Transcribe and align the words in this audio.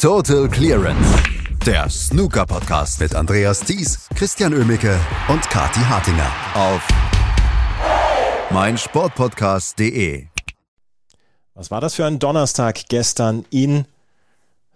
Total 0.00 0.48
Clearance. 0.48 1.22
Der 1.66 1.90
Snooker-Podcast 1.90 3.00
mit 3.00 3.14
Andreas 3.14 3.60
Thies, 3.60 4.08
Christian 4.14 4.54
Ömicke 4.54 4.98
und 5.28 5.42
Kati 5.50 5.80
Hartinger 5.80 6.32
auf 6.54 6.88
meinsportpodcast.de. 8.48 10.24
Was 11.52 11.70
war 11.70 11.82
das 11.82 11.96
für 11.96 12.06
ein 12.06 12.18
Donnerstag 12.18 12.88
gestern 12.88 13.44
in 13.50 13.84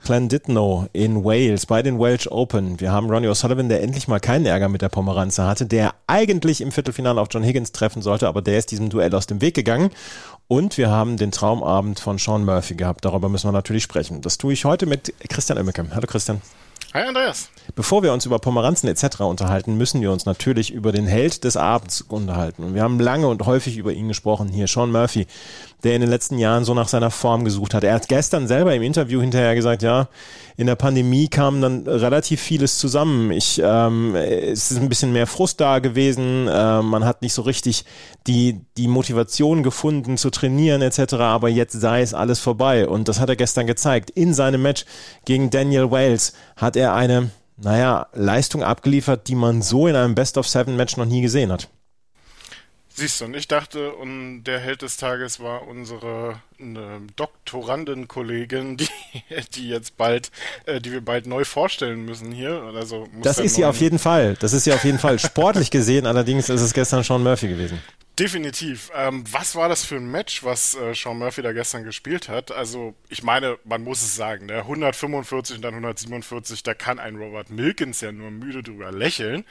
Llandudno 0.02 0.88
in 0.92 1.24
Wales 1.24 1.66
bei 1.66 1.82
den 1.82 1.98
Welsh 1.98 2.26
Open. 2.28 2.78
Wir 2.80 2.92
haben 2.92 3.10
Ronnie 3.10 3.28
O'Sullivan, 3.28 3.68
der 3.68 3.82
endlich 3.82 4.06
mal 4.06 4.20
keinen 4.20 4.46
Ärger 4.46 4.68
mit 4.68 4.82
der 4.82 4.88
Pomeranze 4.88 5.44
hatte, 5.44 5.66
der 5.66 5.94
eigentlich 6.06 6.60
im 6.60 6.72
Viertelfinale 6.72 7.20
auf 7.20 7.28
John 7.30 7.42
Higgins 7.42 7.72
treffen 7.72 8.02
sollte, 8.02 8.28
aber 8.28 8.42
der 8.42 8.58
ist 8.58 8.70
diesem 8.70 8.90
Duell 8.90 9.14
aus 9.14 9.26
dem 9.26 9.40
Weg 9.40 9.54
gegangen. 9.54 9.90
Und 10.46 10.76
wir 10.76 10.90
haben 10.90 11.16
den 11.16 11.30
Traumabend 11.30 12.00
von 12.00 12.18
Sean 12.18 12.44
Murphy 12.44 12.74
gehabt. 12.74 13.04
Darüber 13.04 13.28
müssen 13.28 13.48
wir 13.48 13.52
natürlich 13.52 13.82
sprechen. 13.82 14.20
Das 14.20 14.36
tue 14.36 14.52
ich 14.52 14.64
heute 14.64 14.84
mit 14.86 15.14
Christian 15.28 15.58
Oemmeke. 15.58 15.86
Hallo 15.94 16.06
Christian. 16.06 16.42
Hi 16.96 17.02
Andreas. 17.02 17.48
Bevor 17.74 18.04
wir 18.04 18.12
uns 18.12 18.24
über 18.24 18.38
Pomeranzen 18.38 18.88
etc. 18.88 19.22
unterhalten, 19.22 19.76
müssen 19.76 20.00
wir 20.00 20.12
uns 20.12 20.26
natürlich 20.26 20.70
über 20.70 20.92
den 20.92 21.08
Held 21.08 21.42
des 21.42 21.56
Abends 21.56 22.02
unterhalten. 22.02 22.62
Und 22.62 22.74
wir 22.74 22.82
haben 22.82 23.00
lange 23.00 23.26
und 23.26 23.44
häufig 23.46 23.78
über 23.78 23.92
ihn 23.92 24.06
gesprochen 24.06 24.48
hier, 24.48 24.68
Sean 24.68 24.92
Murphy, 24.92 25.26
der 25.82 25.96
in 25.96 26.02
den 26.02 26.10
letzten 26.10 26.38
Jahren 26.38 26.64
so 26.64 26.72
nach 26.72 26.86
seiner 26.86 27.10
Form 27.10 27.44
gesucht 27.44 27.74
hat. 27.74 27.82
Er 27.82 27.94
hat 27.94 28.08
gestern 28.08 28.46
selber 28.46 28.74
im 28.76 28.82
Interview 28.82 29.20
hinterher 29.20 29.56
gesagt, 29.56 29.82
ja, 29.82 30.08
in 30.56 30.68
der 30.68 30.76
Pandemie 30.76 31.26
kam 31.26 31.60
dann 31.60 31.86
relativ 31.86 32.40
vieles 32.40 32.78
zusammen. 32.78 33.32
Ich, 33.32 33.60
ähm, 33.62 34.14
es 34.14 34.70
ist 34.70 34.78
ein 34.78 34.88
bisschen 34.88 35.12
mehr 35.12 35.26
Frust 35.26 35.60
da 35.60 35.80
gewesen. 35.80 36.46
Äh, 36.46 36.80
man 36.80 37.04
hat 37.04 37.22
nicht 37.22 37.34
so 37.34 37.42
richtig 37.42 37.84
die, 38.28 38.60
die 38.76 38.86
Motivation 38.86 39.64
gefunden 39.64 40.16
zu 40.16 40.30
trainieren 40.30 40.80
etc. 40.80 41.14
Aber 41.14 41.48
jetzt 41.48 41.80
sei 41.80 42.02
es 42.02 42.14
alles 42.14 42.38
vorbei. 42.38 42.86
Und 42.86 43.08
das 43.08 43.18
hat 43.18 43.28
er 43.28 43.36
gestern 43.36 43.66
gezeigt. 43.66 44.10
In 44.10 44.32
seinem 44.32 44.62
Match 44.62 44.84
gegen 45.24 45.50
Daniel 45.50 45.90
Wales 45.90 46.34
hat 46.56 46.76
er 46.76 46.83
eine 46.92 47.30
naja, 47.56 48.08
Leistung 48.12 48.62
abgeliefert, 48.62 49.28
die 49.28 49.34
man 49.34 49.62
so 49.62 49.86
in 49.86 49.96
einem 49.96 50.14
Best-of-Seven-Match 50.14 50.96
noch 50.96 51.06
nie 51.06 51.22
gesehen 51.22 51.52
hat. 51.52 51.68
Siehst 52.96 53.20
du, 53.20 53.24
und 53.24 53.34
ich 53.34 53.48
dachte, 53.48 53.92
und 53.92 54.44
der 54.44 54.60
Held 54.60 54.82
des 54.82 54.96
Tages 54.96 55.40
war 55.40 55.66
unsere 55.66 56.40
äh, 56.60 57.00
Doktorandenkollegin, 57.16 58.76
die, 58.76 58.88
die 59.54 59.68
jetzt 59.68 59.96
bald, 59.96 60.30
äh, 60.66 60.80
die 60.80 60.92
wir 60.92 61.00
bald 61.00 61.26
neu 61.26 61.44
vorstellen 61.44 62.04
müssen 62.04 62.30
hier. 62.30 62.62
Also 62.76 63.08
das 63.20 63.40
ist 63.40 63.56
sie 63.56 63.64
auf 63.64 63.80
jeden 63.80 63.98
Fall. 63.98 64.36
Das 64.38 64.52
ist 64.52 64.62
sie 64.62 64.72
auf 64.72 64.84
jeden 64.84 65.00
Fall. 65.00 65.18
Sportlich 65.18 65.72
gesehen 65.72 66.06
allerdings 66.06 66.48
ist 66.48 66.60
es 66.60 66.72
gestern 66.72 67.02
Sean 67.02 67.24
Murphy 67.24 67.48
gewesen. 67.48 67.80
Definitiv. 68.18 68.92
Ähm, 68.94 69.24
was 69.32 69.56
war 69.56 69.68
das 69.68 69.84
für 69.84 69.96
ein 69.96 70.08
Match, 70.08 70.44
was 70.44 70.76
äh, 70.76 70.94
Sean 70.94 71.18
Murphy 71.18 71.42
da 71.42 71.52
gestern 71.52 71.82
gespielt 71.82 72.28
hat? 72.28 72.52
Also, 72.52 72.94
ich 73.08 73.24
meine, 73.24 73.58
man 73.64 73.82
muss 73.82 74.02
es 74.02 74.14
sagen, 74.14 74.46
der 74.46 74.58
145 74.60 75.56
und 75.56 75.62
dann 75.62 75.74
147, 75.74 76.62
da 76.62 76.74
kann 76.74 77.00
ein 77.00 77.16
Robert 77.16 77.50
Milkins 77.50 78.00
ja 78.02 78.12
nur 78.12 78.30
müde 78.30 78.62
drüber 78.62 78.92
lächeln. 78.92 79.44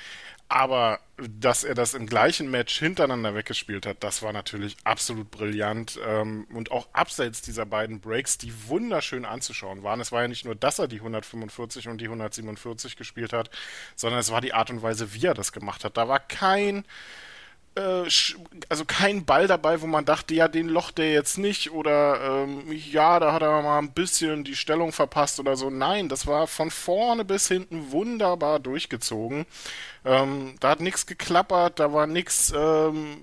Aber 0.47 0.99
dass 1.17 1.65
er 1.65 1.73
das 1.73 1.93
im 1.93 2.05
gleichen 2.05 2.49
Match 2.51 2.77
hintereinander 2.79 3.35
weggespielt 3.35 3.85
hat, 3.85 4.01
das 4.01 4.21
war 4.21 4.31
natürlich 4.31 4.77
absolut 4.85 5.29
brillant. 5.29 5.99
Ähm, 6.05 6.47
und 6.53 6.71
auch 6.71 6.87
abseits 6.93 7.41
dieser 7.41 7.65
beiden 7.65 7.99
Breaks, 7.99 8.37
die 8.37 8.53
wunderschön 8.67 9.25
anzuschauen 9.25 9.83
waren. 9.83 9.99
Es 9.99 10.13
war 10.13 10.21
ja 10.21 10.29
nicht 10.29 10.45
nur, 10.45 10.55
dass 10.55 10.79
er 10.79 10.87
die 10.87 10.99
145 10.99 11.89
und 11.89 11.99
die 11.99 12.05
147 12.05 12.95
gespielt 12.95 13.33
hat, 13.33 13.49
sondern 13.97 14.21
es 14.21 14.31
war 14.31 14.39
die 14.39 14.53
Art 14.53 14.69
und 14.69 14.81
Weise, 14.81 15.13
wie 15.13 15.25
er 15.25 15.33
das 15.33 15.51
gemacht 15.51 15.83
hat. 15.83 15.97
Da 15.97 16.07
war 16.07 16.21
kein 16.21 16.85
äh, 17.75 17.81
also 18.69 18.85
kein 18.85 19.25
Ball 19.25 19.47
dabei, 19.47 19.81
wo 19.81 19.87
man 19.87 20.05
dachte, 20.05 20.33
ja, 20.33 20.47
den 20.47 20.67
locht 20.67 20.97
der 20.97 21.11
jetzt 21.11 21.37
nicht 21.37 21.71
oder 21.71 22.43
ähm, 22.43 22.63
ja, 22.71 23.19
da 23.19 23.33
hat 23.33 23.41
er 23.41 23.61
mal 23.61 23.79
ein 23.79 23.91
bisschen 23.91 24.43
die 24.43 24.55
Stellung 24.55 24.91
verpasst 24.91 25.39
oder 25.39 25.55
so. 25.55 25.69
Nein, 25.69 26.09
das 26.09 26.27
war 26.27 26.47
von 26.47 26.71
vorne 26.71 27.25
bis 27.25 27.47
hinten 27.47 27.91
wunderbar 27.91 28.59
durchgezogen. 28.59 29.45
Ähm, 30.05 30.55
da 30.59 30.69
hat 30.69 30.81
nichts 30.81 31.05
geklappert, 31.05 31.79
da 31.79 31.93
war 31.93 32.07
nichts 32.07 32.51
ähm, 32.55 33.17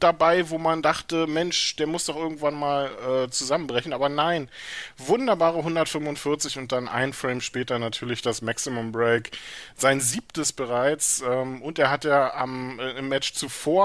dabei, 0.00 0.50
wo 0.50 0.58
man 0.58 0.82
dachte, 0.82 1.26
Mensch, 1.26 1.76
der 1.76 1.86
muss 1.86 2.06
doch 2.06 2.16
irgendwann 2.16 2.54
mal 2.54 2.90
äh, 3.26 3.30
zusammenbrechen. 3.30 3.92
Aber 3.92 4.08
nein, 4.08 4.48
wunderbare 4.96 5.58
145 5.58 6.58
und 6.58 6.72
dann 6.72 6.88
ein 6.88 7.12
Frame 7.12 7.40
später 7.40 7.78
natürlich 7.78 8.22
das 8.22 8.42
Maximum 8.42 8.92
Break. 8.92 9.30
Sein 9.76 10.00
siebtes 10.00 10.52
bereits. 10.52 11.22
Ähm, 11.22 11.62
und 11.62 11.78
er 11.78 11.90
hat 11.90 12.04
ja 12.04 12.34
am, 12.34 12.78
äh, 12.80 12.92
im 12.92 13.08
Match 13.08 13.34
zuvor 13.34 13.77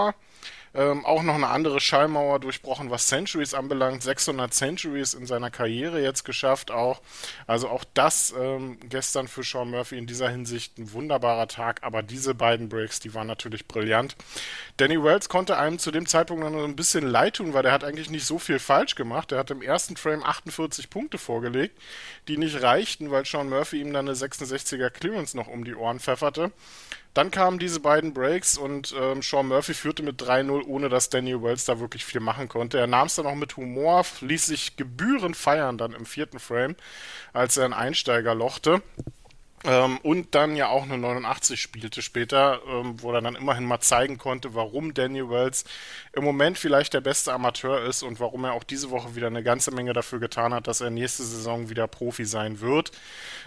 ähm, 0.75 1.05
auch 1.05 1.21
noch 1.21 1.35
eine 1.35 1.49
andere 1.49 1.79
Schallmauer 1.79 2.39
durchbrochen, 2.39 2.89
was 2.89 3.07
Centuries 3.07 3.53
anbelangt. 3.53 4.01
600 4.01 4.53
Centuries 4.53 5.13
in 5.13 5.25
seiner 5.25 5.51
Karriere 5.51 6.01
jetzt 6.01 6.23
geschafft 6.23 6.71
auch. 6.71 7.01
Also 7.45 7.69
auch 7.69 7.83
das 7.93 8.33
ähm, 8.37 8.79
gestern 8.89 9.27
für 9.27 9.43
Sean 9.43 9.69
Murphy 9.69 9.97
in 9.97 10.07
dieser 10.07 10.29
Hinsicht 10.29 10.79
ein 10.79 10.91
wunderbarer 10.93 11.47
Tag. 11.47 11.83
Aber 11.83 12.01
diese 12.01 12.33
beiden 12.33 12.69
Breaks, 12.69 12.99
die 12.99 13.13
waren 13.13 13.27
natürlich 13.27 13.67
brillant. 13.67 14.15
Danny 14.77 15.01
Wells 15.03 15.29
konnte 15.29 15.57
einem 15.57 15.77
zu 15.77 15.91
dem 15.91 16.07
Zeitpunkt 16.07 16.43
noch 16.43 16.63
ein 16.63 16.75
bisschen 16.75 17.07
leid 17.07 17.35
tun, 17.35 17.53
weil 17.53 17.63
der 17.63 17.71
hat 17.71 17.83
eigentlich 17.83 18.09
nicht 18.09 18.25
so 18.25 18.39
viel 18.39 18.57
falsch 18.57 18.95
gemacht. 18.95 19.31
Er 19.31 19.37
hat 19.37 19.51
im 19.51 19.61
ersten 19.61 19.95
Frame 19.95 20.23
48 20.23 20.89
Punkte 20.89 21.19
vorgelegt, 21.19 21.79
die 22.27 22.37
nicht 22.37 22.63
reichten, 22.63 23.11
weil 23.11 23.25
Sean 23.25 23.49
Murphy 23.49 23.79
ihm 23.79 23.93
dann 23.93 24.07
eine 24.07 24.17
66er 24.17 24.89
Clearance 24.89 25.37
noch 25.37 25.47
um 25.47 25.63
die 25.63 25.75
Ohren 25.75 25.99
pfefferte. 25.99 26.51
Dann 27.13 27.29
kamen 27.29 27.59
diese 27.59 27.79
beiden 27.79 28.13
Breaks 28.13 28.57
und 28.57 28.93
ähm, 28.99 29.21
Sean 29.21 29.47
Murphy 29.47 29.75
führte 29.75 30.01
mit 30.01 30.21
3-0, 30.21 30.65
ohne 30.65 30.89
dass 30.89 31.09
Daniel 31.09 31.43
Wells 31.43 31.65
da 31.65 31.79
wirklich 31.79 32.05
viel 32.05 32.21
machen 32.21 32.49
konnte. 32.49 32.79
Er 32.79 32.87
nahm 32.87 33.07
es 33.07 33.15
dann 33.15 33.27
auch 33.27 33.35
mit 33.35 33.55
Humor, 33.55 34.03
ließ 34.21 34.47
sich 34.47 34.77
gebührend 34.77 35.37
feiern 35.37 35.77
dann 35.77 35.93
im 35.93 36.05
vierten 36.05 36.39
Frame, 36.39 36.75
als 37.31 37.57
er 37.57 37.65
einen 37.65 37.73
Einsteiger 37.73 38.33
lochte. 38.33 38.81
Ähm, 39.65 39.97
und 40.03 40.35
dann 40.35 40.55
ja 40.55 40.67
auch 40.67 40.83
eine 40.83 40.97
89 40.97 41.61
spielte 41.61 42.01
später, 42.01 42.61
ähm, 42.67 43.01
wo 43.01 43.11
er 43.11 43.21
dann 43.21 43.35
immerhin 43.35 43.65
mal 43.65 43.79
zeigen 43.79 44.17
konnte, 44.17 44.53
warum 44.53 44.93
Daniel 44.93 45.29
Wells 45.29 45.63
im 46.11 46.23
Moment 46.23 46.57
vielleicht 46.57 46.93
der 46.93 47.01
beste 47.01 47.31
Amateur 47.31 47.81
ist 47.83 48.03
und 48.03 48.19
warum 48.19 48.43
er 48.43 48.53
auch 48.53 48.63
diese 48.63 48.89
Woche 48.89 49.15
wieder 49.15 49.27
eine 49.27 49.43
ganze 49.43 49.71
Menge 49.71 49.93
dafür 49.93 50.19
getan 50.19 50.53
hat, 50.53 50.67
dass 50.67 50.81
er 50.81 50.89
nächste 50.89 51.23
Saison 51.23 51.69
wieder 51.69 51.87
Profi 51.87 52.25
sein 52.25 52.59
wird. 52.59 52.91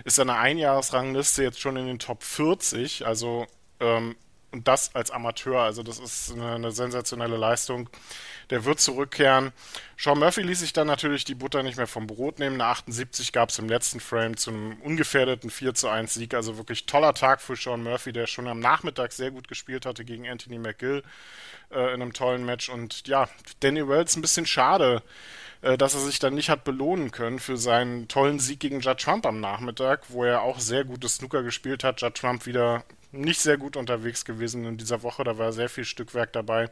Ist 0.04 0.16
seine 0.16 0.38
Einjahresrangliste 0.38 1.42
jetzt 1.42 1.60
schon 1.60 1.76
in 1.76 1.86
den 1.86 1.98
Top 1.98 2.22
40, 2.22 3.06
also 3.06 3.46
ähm, 3.80 4.16
und 4.52 4.68
das 4.68 4.94
als 4.94 5.10
Amateur, 5.10 5.60
also 5.62 5.82
das 5.82 5.98
ist 5.98 6.32
eine, 6.32 6.54
eine 6.54 6.72
sensationelle 6.72 7.36
Leistung 7.36 7.88
der 8.50 8.64
wird 8.64 8.80
zurückkehren. 8.80 9.52
Sean 9.96 10.18
Murphy 10.18 10.42
ließ 10.42 10.60
sich 10.60 10.72
dann 10.72 10.86
natürlich 10.86 11.24
die 11.24 11.34
Butter 11.34 11.62
nicht 11.62 11.76
mehr 11.76 11.86
vom 11.86 12.06
Brot 12.06 12.38
nehmen. 12.38 12.60
Eine 12.60 12.70
78 12.70 13.32
gab 13.32 13.48
es 13.48 13.58
im 13.58 13.68
letzten 13.68 13.98
Frame 13.98 14.36
zu 14.36 14.50
einem 14.50 14.80
ungefährdeten 14.82 15.50
4 15.50 15.74
zu 15.74 15.88
1 15.88 16.14
Sieg. 16.14 16.34
Also 16.34 16.56
wirklich 16.56 16.86
toller 16.86 17.14
Tag 17.14 17.40
für 17.40 17.56
Sean 17.56 17.82
Murphy, 17.82 18.12
der 18.12 18.26
schon 18.26 18.46
am 18.46 18.60
Nachmittag 18.60 19.12
sehr 19.12 19.30
gut 19.30 19.48
gespielt 19.48 19.86
hatte 19.86 20.04
gegen 20.04 20.28
Anthony 20.28 20.58
McGill 20.58 21.02
äh, 21.70 21.94
in 21.94 22.02
einem 22.02 22.12
tollen 22.12 22.44
Match. 22.44 22.68
Und 22.68 23.06
ja, 23.08 23.28
Danny 23.60 23.88
Wells 23.88 24.16
ein 24.16 24.22
bisschen 24.22 24.46
schade, 24.46 25.02
äh, 25.62 25.76
dass 25.76 25.94
er 25.94 26.00
sich 26.00 26.18
dann 26.18 26.34
nicht 26.34 26.50
hat 26.50 26.62
belohnen 26.62 27.10
können 27.10 27.40
für 27.40 27.56
seinen 27.56 28.06
tollen 28.06 28.38
Sieg 28.38 28.60
gegen 28.60 28.80
Judd 28.80 29.00
Trump 29.00 29.26
am 29.26 29.40
Nachmittag, 29.40 30.04
wo 30.08 30.24
er 30.24 30.42
auch 30.42 30.60
sehr 30.60 30.84
gutes 30.84 31.16
Snooker 31.16 31.42
gespielt 31.42 31.82
hat. 31.82 32.00
Judd 32.00 32.14
Trump 32.14 32.46
wieder 32.46 32.84
nicht 33.20 33.40
sehr 33.40 33.56
gut 33.56 33.76
unterwegs 33.76 34.24
gewesen 34.24 34.64
in 34.64 34.76
dieser 34.76 35.02
Woche. 35.02 35.24
Da 35.24 35.38
war 35.38 35.52
sehr 35.52 35.68
viel 35.68 35.84
Stückwerk 35.84 36.32
dabei. 36.32 36.70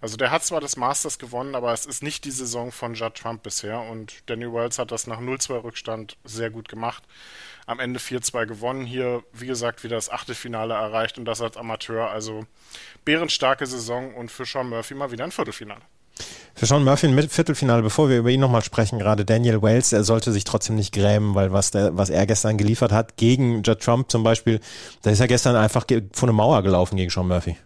Also 0.00 0.16
der 0.16 0.30
hat 0.30 0.44
zwar 0.44 0.60
das 0.60 0.76
Masters 0.76 1.18
gewonnen, 1.18 1.54
aber 1.54 1.72
es 1.72 1.86
ist 1.86 2.02
nicht 2.02 2.24
die 2.24 2.30
Saison 2.30 2.72
von 2.72 2.94
Judd 2.94 3.14
Trump 3.14 3.42
bisher. 3.42 3.80
Und 3.80 4.28
Danny 4.28 4.52
Wells 4.52 4.78
hat 4.78 4.90
das 4.90 5.06
nach 5.06 5.20
0-2 5.20 5.62
Rückstand 5.62 6.16
sehr 6.24 6.50
gut 6.50 6.68
gemacht. 6.68 7.02
Am 7.66 7.80
Ende 7.80 7.98
4-2 7.98 8.46
gewonnen. 8.46 8.84
Hier, 8.84 9.22
wie 9.32 9.46
gesagt, 9.46 9.82
wieder 9.84 9.96
das 9.96 10.10
Achtelfinale 10.10 10.74
erreicht 10.74 11.18
und 11.18 11.24
das 11.24 11.40
als 11.40 11.56
Amateur. 11.56 12.10
Also 12.10 12.46
bärenstarke 13.04 13.66
Saison 13.66 14.14
und 14.14 14.30
für 14.30 14.44
Sean 14.44 14.68
Murphy 14.68 14.94
mal 14.94 15.10
wieder 15.10 15.24
ein 15.24 15.32
Viertelfinale. 15.32 15.82
Für 16.54 16.64
Sean 16.64 16.84
Murphy 16.84 17.06
im 17.06 17.28
Viertelfinale, 17.28 17.82
bevor 17.82 18.08
wir 18.08 18.18
über 18.18 18.30
ihn 18.30 18.40
nochmal 18.40 18.64
sprechen, 18.64 18.98
gerade 18.98 19.26
Daniel 19.26 19.60
Wales, 19.60 19.92
er 19.92 20.04
sollte 20.04 20.32
sich 20.32 20.44
trotzdem 20.44 20.76
nicht 20.76 20.94
grämen, 20.94 21.34
weil 21.34 21.52
was, 21.52 21.70
der, 21.70 21.96
was 21.98 22.08
er 22.08 22.26
gestern 22.26 22.56
geliefert 22.56 22.92
hat, 22.92 23.18
gegen 23.18 23.62
Judd 23.62 23.80
Trump 23.80 24.10
zum 24.10 24.22
Beispiel, 24.22 24.60
da 25.02 25.10
ist 25.10 25.20
er 25.20 25.28
gestern 25.28 25.54
einfach 25.54 25.84
vor 26.12 26.28
eine 26.28 26.32
Mauer 26.32 26.62
gelaufen 26.62 26.96
gegen 26.96 27.10
Sean 27.10 27.28
Murphy. 27.28 27.58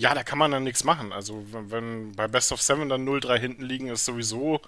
Ja, 0.00 0.14
da 0.14 0.22
kann 0.22 0.38
man 0.38 0.50
dann 0.50 0.64
nichts 0.64 0.82
machen. 0.82 1.12
Also 1.12 1.44
wenn 1.50 2.12
bei 2.12 2.26
Best 2.26 2.52
of 2.52 2.62
Seven 2.62 2.88
dann 2.88 3.06
0-3 3.06 3.38
hinten 3.38 3.62
liegen, 3.64 3.88
ist 3.88 4.06
sowieso 4.06 4.62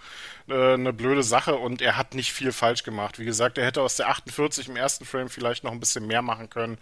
äh, 0.47 0.75
eine 0.75 0.93
blöde 0.93 1.23
Sache 1.23 1.55
und 1.55 1.81
er 1.81 1.97
hat 1.97 2.15
nicht 2.15 2.35
viel 2.35 2.53
falsch 2.53 2.83
gemacht. 2.83 3.19
Wie 3.19 3.25
gesagt, 3.25 3.57
er 3.57 3.65
hätte 3.65 3.81
aus 3.81 3.97
der 3.97 4.11
48 4.11 4.69
im 4.69 4.77
ersten 4.77 5.07
Frame 5.07 5.31
vielleicht 5.31 5.65
noch 5.65 5.73
ein 5.73 5.81
bisschen 5.81 6.07
mehr 6.07 6.21
machen 6.21 6.51
können, 6.51 6.77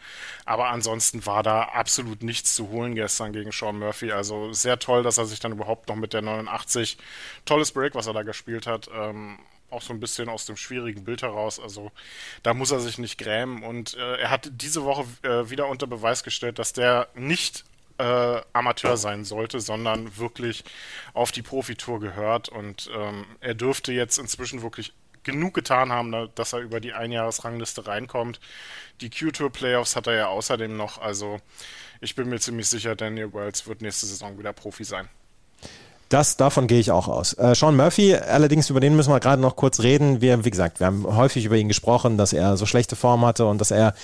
aber 0.46 0.66
ansonsten 0.70 1.24
war 1.26 1.44
da 1.44 1.62
absolut 1.62 2.24
nichts 2.24 2.56
zu 2.56 2.70
holen 2.70 2.96
gestern 2.96 3.32
gegen 3.32 3.52
Sean 3.52 3.78
Murphy. 3.78 4.10
Also 4.10 4.52
sehr 4.52 4.80
toll, 4.80 5.04
dass 5.04 5.18
er 5.18 5.26
sich 5.26 5.38
dann 5.38 5.52
überhaupt 5.52 5.88
noch 5.88 5.94
mit 5.94 6.12
der 6.12 6.22
89 6.22 6.98
tolles 7.44 7.70
Break, 7.70 7.94
was 7.94 8.08
er 8.08 8.14
da 8.14 8.24
gespielt 8.24 8.66
hat, 8.66 8.90
ähm, 8.92 9.38
auch 9.70 9.82
so 9.82 9.92
ein 9.92 10.00
bisschen 10.00 10.28
aus 10.28 10.46
dem 10.46 10.56
schwierigen 10.56 11.04
Bild 11.04 11.22
heraus. 11.22 11.60
Also 11.60 11.92
da 12.42 12.52
muss 12.52 12.72
er 12.72 12.80
sich 12.80 12.98
nicht 12.98 13.16
grämen. 13.16 13.62
Und 13.62 13.94
äh, 13.94 14.16
er 14.16 14.30
hat 14.30 14.50
diese 14.54 14.82
Woche 14.82 15.06
äh, 15.22 15.50
wieder 15.50 15.68
unter 15.68 15.86
Beweis 15.86 16.24
gestellt, 16.24 16.58
dass 16.58 16.72
der 16.72 17.06
nicht 17.14 17.64
äh, 18.00 18.42
Amateur 18.52 18.96
sein 18.96 19.24
sollte, 19.24 19.60
sondern 19.60 20.16
wirklich 20.16 20.64
auf 21.12 21.32
die 21.32 21.42
Profitour 21.42 22.00
gehört. 22.00 22.48
Und 22.48 22.90
ähm, 22.96 23.26
er 23.40 23.54
dürfte 23.54 23.92
jetzt 23.92 24.18
inzwischen 24.18 24.62
wirklich 24.62 24.92
genug 25.22 25.54
getan 25.54 25.92
haben, 25.92 26.30
dass 26.34 26.52
er 26.52 26.60
über 26.60 26.80
die 26.80 26.92
Einjahresrangliste 26.92 27.86
reinkommt. 27.86 28.40
Die 29.00 29.10
Q-Tour 29.10 29.50
Playoffs 29.50 29.96
hat 29.96 30.06
er 30.06 30.14
ja 30.14 30.26
außerdem 30.28 30.76
noch, 30.76 30.98
also 30.98 31.38
ich 32.00 32.14
bin 32.14 32.28
mir 32.28 32.40
ziemlich 32.40 32.68
sicher, 32.68 32.96
Daniel 32.96 33.32
Wells 33.34 33.66
wird 33.66 33.82
nächste 33.82 34.06
Saison 34.06 34.38
wieder 34.38 34.52
Profi 34.52 34.84
sein. 34.84 35.08
Das, 36.08 36.36
davon 36.36 36.66
gehe 36.66 36.80
ich 36.80 36.90
auch 36.90 37.06
aus. 37.06 37.34
Äh, 37.34 37.54
Sean 37.54 37.76
Murphy, 37.76 38.16
allerdings 38.16 38.68
über 38.68 38.80
den 38.80 38.96
müssen 38.96 39.12
wir 39.12 39.20
gerade 39.20 39.40
noch 39.40 39.54
kurz 39.54 39.80
reden. 39.80 40.20
Wir, 40.20 40.44
wie 40.44 40.50
gesagt, 40.50 40.80
wir 40.80 40.88
haben 40.88 41.06
häufig 41.06 41.44
über 41.44 41.56
ihn 41.56 41.68
gesprochen, 41.68 42.18
dass 42.18 42.32
er 42.32 42.56
so 42.56 42.66
schlechte 42.66 42.96
Form 42.96 43.24
hatte 43.24 43.46
und 43.46 43.60
dass 43.60 43.70
er 43.70 43.94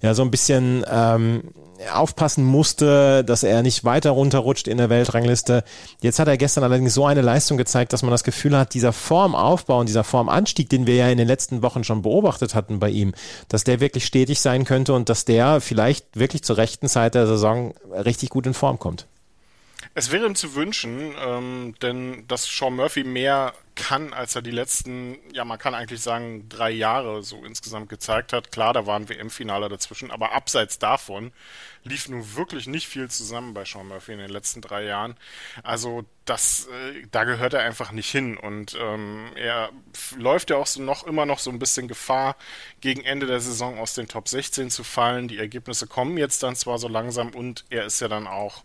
ja 0.00 0.14
so 0.14 0.22
ein 0.22 0.32
bisschen 0.32 0.84
ähm, 0.90 1.52
aufpassen 1.92 2.44
musste, 2.44 3.24
dass 3.24 3.42
er 3.42 3.62
nicht 3.62 3.84
weiter 3.84 4.10
runterrutscht 4.10 4.68
in 4.68 4.78
der 4.78 4.90
Weltrangliste. 4.90 5.64
Jetzt 6.00 6.18
hat 6.18 6.28
er 6.28 6.36
gestern 6.36 6.64
allerdings 6.64 6.94
so 6.94 7.06
eine 7.06 7.22
Leistung 7.22 7.56
gezeigt, 7.56 7.92
dass 7.92 8.02
man 8.02 8.10
das 8.10 8.24
Gefühl 8.24 8.56
hat, 8.56 8.74
dieser 8.74 8.92
Formaufbau 8.92 9.80
und 9.80 9.88
dieser 9.88 10.04
Formanstieg, 10.04 10.68
den 10.68 10.86
wir 10.86 10.96
ja 10.96 11.08
in 11.08 11.18
den 11.18 11.28
letzten 11.28 11.62
Wochen 11.62 11.84
schon 11.84 12.02
beobachtet 12.02 12.54
hatten 12.54 12.78
bei 12.78 12.90
ihm, 12.90 13.14
dass 13.48 13.64
der 13.64 13.80
wirklich 13.80 14.04
stetig 14.04 14.40
sein 14.40 14.64
könnte 14.64 14.92
und 14.92 15.08
dass 15.08 15.24
der 15.24 15.60
vielleicht 15.60 16.18
wirklich 16.18 16.42
zur 16.42 16.56
rechten 16.56 16.88
Zeit 16.88 17.14
der 17.14 17.26
Saison 17.26 17.74
richtig 17.92 18.30
gut 18.30 18.46
in 18.46 18.54
Form 18.54 18.78
kommt. 18.78 19.06
Es 19.94 20.10
wäre 20.10 20.24
ihm 20.24 20.34
zu 20.34 20.54
wünschen, 20.54 21.14
ähm, 21.22 21.74
denn 21.82 22.26
dass 22.26 22.44
Sean 22.44 22.76
Murphy 22.76 23.04
mehr 23.04 23.52
kann, 23.74 24.12
als 24.12 24.34
er 24.34 24.42
die 24.42 24.50
letzten, 24.50 25.18
ja, 25.32 25.44
man 25.44 25.58
kann 25.58 25.74
eigentlich 25.74 26.00
sagen, 26.00 26.48
drei 26.48 26.70
Jahre 26.70 27.22
so 27.22 27.44
insgesamt 27.44 27.88
gezeigt 27.88 28.32
hat. 28.32 28.52
Klar, 28.52 28.72
da 28.72 28.86
waren 28.86 29.08
WM-Finale 29.08 29.68
dazwischen, 29.68 30.10
aber 30.10 30.32
abseits 30.32 30.78
davon 30.78 31.32
lief 31.84 32.08
nun 32.08 32.36
wirklich 32.36 32.66
nicht 32.66 32.88
viel 32.88 33.10
zusammen 33.10 33.54
bei 33.54 33.64
Sean 33.64 33.88
Murphy 33.88 34.12
in 34.12 34.18
den 34.18 34.30
letzten 34.30 34.60
drei 34.60 34.84
Jahren. 34.84 35.16
Also 35.62 36.04
das, 36.24 36.68
äh, 36.68 37.06
da 37.10 37.24
gehört 37.24 37.54
er 37.54 37.60
einfach 37.62 37.90
nicht 37.90 38.10
hin 38.10 38.36
und 38.36 38.76
ähm, 38.80 39.30
er 39.34 39.70
läuft 40.16 40.50
ja 40.50 40.56
auch 40.56 40.66
so 40.66 40.80
noch 40.80 41.04
immer 41.04 41.26
noch 41.26 41.40
so 41.40 41.50
ein 41.50 41.58
bisschen 41.58 41.88
Gefahr, 41.88 42.36
gegen 42.80 43.02
Ende 43.02 43.26
der 43.26 43.40
Saison 43.40 43.78
aus 43.78 43.94
den 43.94 44.08
Top 44.08 44.28
16 44.28 44.70
zu 44.70 44.84
fallen. 44.84 45.28
Die 45.28 45.38
Ergebnisse 45.38 45.86
kommen 45.86 46.16
jetzt 46.18 46.42
dann 46.42 46.54
zwar 46.54 46.78
so 46.78 46.88
langsam 46.88 47.30
und 47.30 47.64
er 47.70 47.84
ist 47.84 48.00
ja 48.00 48.08
dann 48.08 48.26
auch 48.26 48.64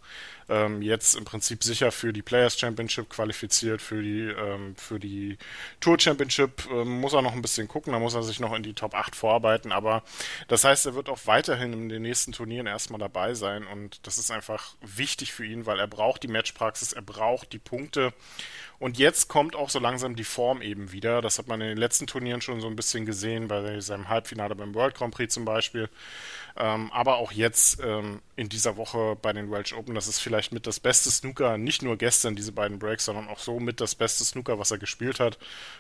ähm, 0.50 0.82
jetzt 0.82 1.16
im 1.16 1.26
Prinzip 1.26 1.64
sicher 1.64 1.92
für 1.92 2.14
die 2.14 2.22
Players 2.22 2.58
Championship 2.58 3.10
qualifiziert, 3.10 3.82
für 3.82 4.02
die, 4.02 4.22
ähm, 4.22 4.76
für 4.76 5.00
die 5.00 5.38
Tour 5.80 6.00
Championship 6.00 6.68
ähm, 6.72 7.02
muss 7.02 7.14
er 7.14 7.22
noch 7.22 7.34
ein 7.34 7.42
bisschen 7.42 7.68
gucken, 7.68 7.94
da 7.94 8.00
muss 8.00 8.14
er 8.14 8.24
sich 8.24 8.40
noch 8.40 8.54
in 8.54 8.64
die 8.64 8.74
Top 8.74 8.94
8 8.94 9.16
vorarbeiten, 9.16 9.72
aber 9.72 10.04
das 10.48 10.64
heißt, 10.64 10.86
er 10.86 10.96
wird 10.96 11.10
auch 11.10 11.20
weiterhin 11.26 11.74
in 11.74 11.90
den 11.90 12.02
nächsten 12.02 12.32
Turnieren 12.32 12.68
erstmal 12.68 13.00
dabei 13.08 13.34
sein 13.34 13.66
und 13.66 14.06
das 14.06 14.18
ist 14.18 14.32
einfach 14.32 14.76
wichtig 14.82 15.34
für 15.34 15.46
ihn, 15.46 15.66
weil 15.66 15.80
er 15.80 15.88
braucht 15.88 16.24
die 16.24 16.28
Matchpraxis, 16.28 16.94
er 16.94 17.02
braucht 17.02 17.54
die 17.54 17.60
Punkte 17.60 18.14
und 18.80 19.00
jetzt 19.00 19.28
kommt 19.28 19.56
auch 19.56 19.72
so 19.72 19.80
langsam 19.80 20.16
die 20.16 20.24
Form 20.24 20.62
eben 20.62 20.92
wieder. 20.92 21.22
Das 21.22 21.40
hat 21.40 21.48
man 21.48 21.62
in 21.62 21.68
den 21.68 21.78
letzten 21.78 22.06
Turnieren 22.06 22.42
schon 22.42 22.62
so 22.62 22.68
ein 22.68 22.76
bisschen 22.76 23.08
gesehen, 23.08 23.48
bei 23.48 23.80
seinem 23.80 24.08
Halbfinale 24.08 24.56
beim 24.56 24.76
World 24.76 24.94
Grand 24.94 25.16
Prix 25.16 25.34
zum 25.34 25.46
Beispiel. 25.46 25.90
Ähm, 26.56 26.92
aber 26.92 27.18
auch 27.18 27.32
jetzt 27.32 27.80
ähm, 27.84 28.22
in 28.36 28.50
dieser 28.50 28.78
Woche 28.78 29.18
bei 29.20 29.34
den 29.34 29.52
Welsh 29.52 29.74
Open, 29.74 29.96
das 29.96 30.08
ist 30.08 30.20
vielleicht 30.20 30.52
mit 30.52 30.68
das 30.68 30.80
beste 30.80 31.10
Snooker, 31.10 31.58
nicht 31.58 31.82
nur 31.82 31.98
gestern 31.98 32.36
diese 32.36 32.52
beiden 32.52 32.78
Breaks, 32.78 33.06
sondern 33.06 33.28
auch 33.30 33.40
so 33.40 33.60
mit 33.60 33.82
das 33.82 33.96
beste 33.96 34.24
Snooker, 34.24 34.60
was 34.60 34.70
er 34.70 34.78
gespielt 34.78 35.20
hat. 35.20 35.40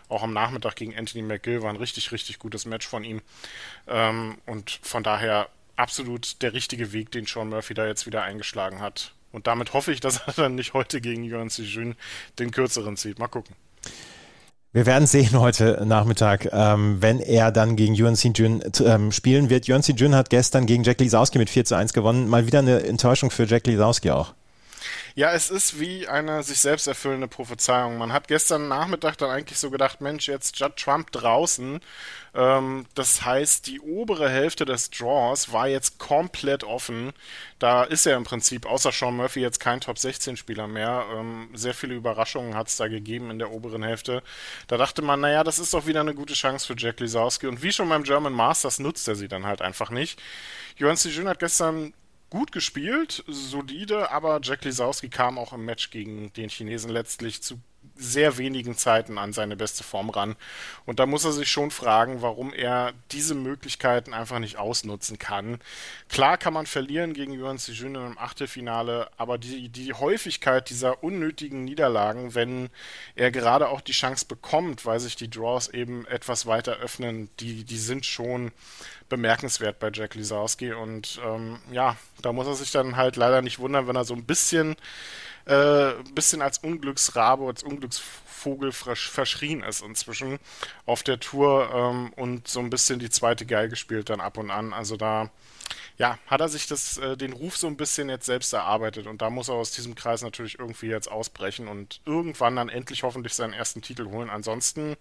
Auch 0.09 0.23
am 0.23 0.33
Nachmittag 0.33 0.75
gegen 0.75 0.97
Anthony 0.97 1.23
McGill 1.23 1.61
war 1.61 1.69
ein 1.69 1.75
richtig, 1.75 2.11
richtig 2.11 2.39
gutes 2.39 2.65
Match 2.65 2.87
von 2.87 3.03
ihm. 3.03 3.21
Ähm, 3.87 4.39
und 4.47 4.79
von 4.81 5.03
daher 5.03 5.49
absolut 5.77 6.41
der 6.41 6.53
richtige 6.53 6.91
Weg, 6.93 7.11
den 7.11 7.25
Sean 7.25 7.49
Murphy 7.49 7.73
da 7.73 7.87
jetzt 7.87 8.05
wieder 8.05 8.23
eingeschlagen 8.23 8.81
hat. 8.81 9.13
Und 9.31 9.47
damit 9.47 9.73
hoffe 9.73 9.91
ich, 9.91 9.99
dass 9.99 10.21
er 10.27 10.33
dann 10.33 10.55
nicht 10.55 10.73
heute 10.73 11.01
gegen 11.01 11.23
Yuan 11.23 11.49
Jun 11.49 11.95
den 12.39 12.51
kürzeren 12.51 12.97
zieht. 12.97 13.19
Mal 13.19 13.27
gucken. 13.27 13.55
Wir 14.73 14.85
werden 14.85 15.07
sehen 15.07 15.39
heute 15.39 15.83
Nachmittag, 15.85 16.49
ähm, 16.51 17.01
wenn 17.01 17.19
er 17.19 17.51
dann 17.51 17.75
gegen 17.75 17.95
Yuan 17.95 18.15
Jun 18.15 18.63
ähm, 18.85 19.11
spielen 19.11 19.49
wird. 19.49 19.67
Yuan 19.67 19.81
Jun 19.81 20.13
hat 20.13 20.29
gestern 20.29 20.65
gegen 20.65 20.83
Jack 20.83 20.99
Lisowski 20.99 21.37
mit 21.37 21.49
4 21.49 21.65
zu 21.65 21.75
1 21.75 21.93
gewonnen. 21.93 22.27
Mal 22.27 22.45
wieder 22.45 22.59
eine 22.59 22.83
Enttäuschung 22.83 23.31
für 23.31 23.45
Jack 23.45 23.65
Lisowski 23.65 24.11
auch. 24.11 24.33
Ja, 25.15 25.33
es 25.33 25.49
ist 25.49 25.79
wie 25.79 26.07
eine 26.07 26.43
sich 26.43 26.59
selbst 26.59 26.87
erfüllende 26.87 27.27
Prophezeiung. 27.27 27.97
Man 27.97 28.13
hat 28.13 28.27
gestern 28.27 28.67
Nachmittag 28.67 29.17
dann 29.17 29.29
eigentlich 29.29 29.57
so 29.57 29.69
gedacht, 29.69 30.01
Mensch, 30.01 30.27
jetzt 30.27 30.59
Judd 30.59 30.75
Trump 30.77 31.11
draußen. 31.11 31.79
Ähm, 32.35 32.85
das 32.93 33.25
heißt, 33.25 33.67
die 33.67 33.79
obere 33.79 34.29
Hälfte 34.29 34.65
des 34.65 34.91
Draws 34.91 35.51
war 35.51 35.67
jetzt 35.67 35.97
komplett 35.97 36.63
offen. 36.63 37.13
Da 37.59 37.83
ist 37.83 38.05
ja 38.05 38.15
im 38.15 38.23
Prinzip 38.23 38.65
außer 38.67 38.91
Sean 38.91 39.15
Murphy 39.15 39.41
jetzt 39.41 39.59
kein 39.59 39.81
Top 39.81 39.97
16 39.97 40.37
Spieler 40.37 40.67
mehr. 40.67 41.05
Ähm, 41.15 41.49
sehr 41.53 41.73
viele 41.73 41.95
Überraschungen 41.95 42.55
hat 42.55 42.67
es 42.67 42.77
da 42.77 42.87
gegeben 42.87 43.31
in 43.31 43.39
der 43.39 43.51
oberen 43.51 43.83
Hälfte. 43.83 44.21
Da 44.67 44.77
dachte 44.77 45.01
man, 45.01 45.19
naja, 45.21 45.43
das 45.43 45.57
ist 45.57 45.73
doch 45.73 45.87
wieder 45.87 46.01
eine 46.01 46.13
gute 46.13 46.35
Chance 46.35 46.67
für 46.67 46.75
Jack 46.77 46.99
Lisowski. 46.99 47.47
Und 47.47 47.63
wie 47.63 47.71
schon 47.71 47.89
beim 47.89 48.03
German 48.03 48.33
Masters 48.33 48.77
nutzt 48.79 49.07
er 49.07 49.15
sie 49.15 49.27
dann 49.27 49.47
halt 49.47 49.61
einfach 49.61 49.89
nicht. 49.89 50.21
Johann 50.77 50.95
Sijun 50.95 51.27
hat 51.27 51.39
gestern 51.39 51.93
gut 52.29 52.51
gespielt, 52.51 53.23
solide, 53.27 54.11
aber 54.11 54.39
Jack 54.43 54.65
Lisowski 54.65 55.09
kam 55.09 55.37
auch 55.37 55.53
im 55.53 55.65
Match 55.65 55.89
gegen 55.89 56.31
den 56.33 56.49
Chinesen 56.49 56.89
letztlich 56.89 57.41
zu 57.41 57.59
sehr 57.97 58.37
wenigen 58.37 58.77
Zeiten 58.77 59.17
an 59.17 59.33
seine 59.33 59.55
beste 59.55 59.83
Form 59.83 60.09
ran. 60.09 60.35
Und 60.85 60.99
da 60.99 61.05
muss 61.05 61.25
er 61.25 61.31
sich 61.31 61.51
schon 61.51 61.71
fragen, 61.71 62.21
warum 62.21 62.53
er 62.53 62.93
diese 63.11 63.35
Möglichkeiten 63.35 64.13
einfach 64.13 64.39
nicht 64.39 64.57
ausnutzen 64.57 65.19
kann. 65.19 65.59
Klar 66.09 66.37
kann 66.37 66.53
man 66.53 66.65
verlieren 66.65 67.13
gegen 67.13 67.33
Yuan 67.33 67.57
Sijun 67.57 67.95
im 67.95 68.17
Achtelfinale, 68.17 69.09
aber 69.17 69.37
die, 69.37 69.69
die 69.69 69.93
Häufigkeit 69.93 70.69
dieser 70.69 71.03
unnötigen 71.03 71.63
Niederlagen, 71.63 72.35
wenn 72.35 72.69
er 73.15 73.31
gerade 73.31 73.69
auch 73.69 73.81
die 73.81 73.91
Chance 73.91 74.25
bekommt, 74.25 74.85
weil 74.85 74.99
sich 74.99 75.15
die 75.15 75.29
Draws 75.29 75.67
eben 75.69 76.05
etwas 76.07 76.45
weiter 76.45 76.77
öffnen, 76.77 77.29
die, 77.39 77.63
die 77.63 77.77
sind 77.77 78.05
schon 78.05 78.51
bemerkenswert 79.09 79.79
bei 79.79 79.89
Jack 79.93 80.15
Lisowski. 80.15 80.73
Und 80.73 81.19
ähm, 81.25 81.59
ja, 81.71 81.95
da 82.21 82.33
muss 82.33 82.47
er 82.47 82.55
sich 82.55 82.71
dann 82.71 82.95
halt 82.95 83.15
leider 83.15 83.41
nicht 83.41 83.59
wundern, 83.59 83.87
wenn 83.87 83.95
er 83.95 84.05
so 84.05 84.13
ein 84.13 84.25
bisschen, 84.25 84.75
äh, 85.47 85.93
bisschen 86.13 86.41
als 86.41 86.59
Unglücksrabe, 86.59 87.45
als 87.47 87.63
Unglücksvogel 87.63 88.71
verschrien 88.71 89.63
ist 89.63 89.81
inzwischen 89.81 90.39
auf 90.85 91.03
der 91.03 91.19
Tour 91.19 91.69
ähm, 91.73 92.11
und 92.15 92.47
so 92.47 92.59
ein 92.59 92.69
bisschen 92.69 92.99
die 92.99 93.09
zweite 93.09 93.45
Geige 93.45 93.75
spielt 93.75 94.09
dann 94.09 94.21
ab 94.21 94.37
und 94.37 94.51
an. 94.51 94.73
Also 94.73 94.97
da 94.97 95.31
ja, 95.97 96.19
hat 96.27 96.41
er 96.41 96.49
sich 96.49 96.67
das, 96.67 96.97
äh, 96.97 97.17
den 97.17 97.33
Ruf 97.33 97.57
so 97.57 97.67
ein 97.67 97.77
bisschen 97.77 98.09
jetzt 98.09 98.25
selbst 98.25 98.53
erarbeitet 98.53 99.07
und 99.07 99.21
da 99.21 99.29
muss 99.29 99.49
er 99.49 99.55
aus 99.55 99.71
diesem 99.71 99.95
Kreis 99.95 100.21
natürlich 100.21 100.59
irgendwie 100.59 100.87
jetzt 100.87 101.09
ausbrechen 101.09 101.67
und 101.67 102.01
irgendwann 102.05 102.55
dann 102.55 102.69
endlich 102.69 103.03
hoffentlich 103.03 103.33
seinen 103.33 103.53
ersten 103.53 103.81
Titel 103.81 104.05
holen. 104.07 104.29
Ansonsten 104.29 104.95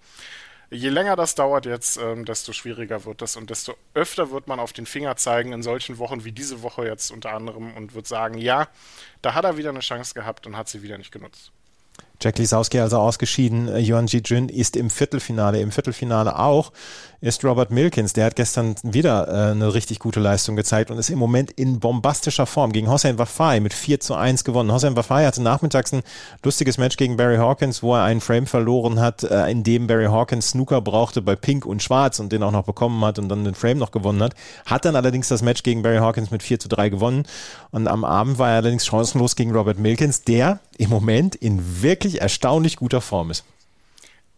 je 0.71 0.89
länger 0.89 1.17
das 1.17 1.35
dauert 1.35 1.67
jetzt, 1.67 1.97
ähm, 1.97 2.25
desto 2.25 2.53
schwieriger 2.53 3.05
wird 3.05 3.23
das 3.23 3.37
und 3.37 3.51
desto 3.51 3.75
öfter 3.95 4.31
wird 4.31 4.49
man 4.49 4.61
auf 4.61 4.73
den 4.73 4.87
Finger 4.87 5.17
zeigen 5.17 5.53
in 5.53 5.63
solchen 5.63 5.99
Wochen 5.99 6.25
wie 6.25 6.32
diese 6.32 6.63
Woche 6.63 6.87
jetzt 6.87 7.11
unter 7.11 7.32
anderem 7.32 7.75
und 7.75 7.94
wird 7.94 8.06
sagen, 8.06 8.39
ja, 8.39 8.69
da 9.23 9.35
hat 9.35 9.44
er 9.44 9.56
wieder 9.56 9.70
eine 9.70 9.81
Chance 9.81 10.15
gehabt 10.15 10.46
und 10.46 10.56
hat 10.56 10.69
sie 10.69 10.82
wieder 10.82 10.99
nicht 10.99 11.13
genutzt. 11.13 11.53
Jack 12.20 12.39
Lisowski 12.39 12.81
also 12.81 12.99
ausgeschieden. 12.99 13.69
Äh, 13.69 13.81
Yuan 13.81 14.06
Ji 14.06 14.23
Jun 14.25 14.49
ist 14.49 14.77
im 14.77 14.91
Viertelfinale. 14.91 15.61
Im 15.61 15.70
Viertelfinale 15.70 16.39
auch 16.39 16.73
ist 17.20 17.44
Robert 17.44 17.70
Milkins. 17.70 18.13
Der 18.13 18.27
hat 18.27 18.37
gestern 18.37 18.77
wieder 18.82 19.29
äh, 19.29 19.51
eine 19.53 19.75
richtig 19.75 19.99
gute 19.99 20.20
Leistung 20.20 20.56
gezeigt 20.56 20.91
und 20.91 20.99
ist 20.99 21.11
im 21.11 21.19
Moment 21.19 21.51
in 21.51 21.81
bombastischer 21.81 22.46
Form 22.46 22.73
gegen 22.73 22.91
Hossein 22.91 23.19
Wafai 23.19 23.61
mit 23.61 23.75
4 23.75 24.01
zu 24.01 24.15
1 24.15 24.44
gewonnen. 24.44 24.73
Hossein 24.73 24.96
Wafai 24.96 25.25
hatte 25.25 25.43
nachmittags 25.43 25.93
ein 25.93 26.03
lustiges 26.43 26.79
Match 26.79 26.96
gegen 26.96 27.17
Barry 27.17 27.37
Hawkins, 27.37 27.82
wo 27.82 27.94
er 27.94 28.05
einen 28.05 28.20
Frame 28.20 28.46
verloren 28.46 29.01
hat, 29.01 29.25
äh, 29.25 29.51
in 29.51 29.65
dem 29.65 29.87
Barry 29.87 30.06
Hawkins 30.06 30.51
Snooker 30.51 30.81
brauchte 30.81 31.23
bei 31.23 31.37
Pink 31.37 31.67
und 31.67 31.82
Schwarz 31.82 32.20
und 32.20 32.32
den 32.32 32.43
auch 32.43 32.53
noch 32.53 32.65
bekommen 32.65 33.05
hat 33.05 33.19
und 33.19 33.29
dann 33.29 33.44
den 33.44 33.55
Frame 33.55 33.79
noch 33.79 33.91
gewonnen 33.91 34.23
hat. 34.23 34.35
Hat 34.65 34.85
dann 34.85 34.96
allerdings 34.96 35.29
das 35.29 35.43
Match 35.43 35.63
gegen 35.63 35.82
Barry 35.82 35.99
Hawkins 35.99 36.31
mit 36.31 36.43
4 36.43 36.61
zu 36.61 36.69
3 36.69 36.91
gewonnen. 36.91 37.25
Und 37.70 37.89
am 37.89 38.05
Abend 38.05 38.39
war 38.39 38.51
er 38.51 38.56
allerdings 38.56 38.87
chancenlos 38.87 39.37
gegen 39.37 39.53
Robert 39.53 39.79
Milkins, 39.79 40.23
der 40.23 40.61
im 40.79 40.91
Moment 40.91 41.35
in 41.35 41.82
wirklich 41.82 42.06
erstaunlich 42.15 42.77
guter 42.77 43.01
Form 43.01 43.31
ist 43.31 43.44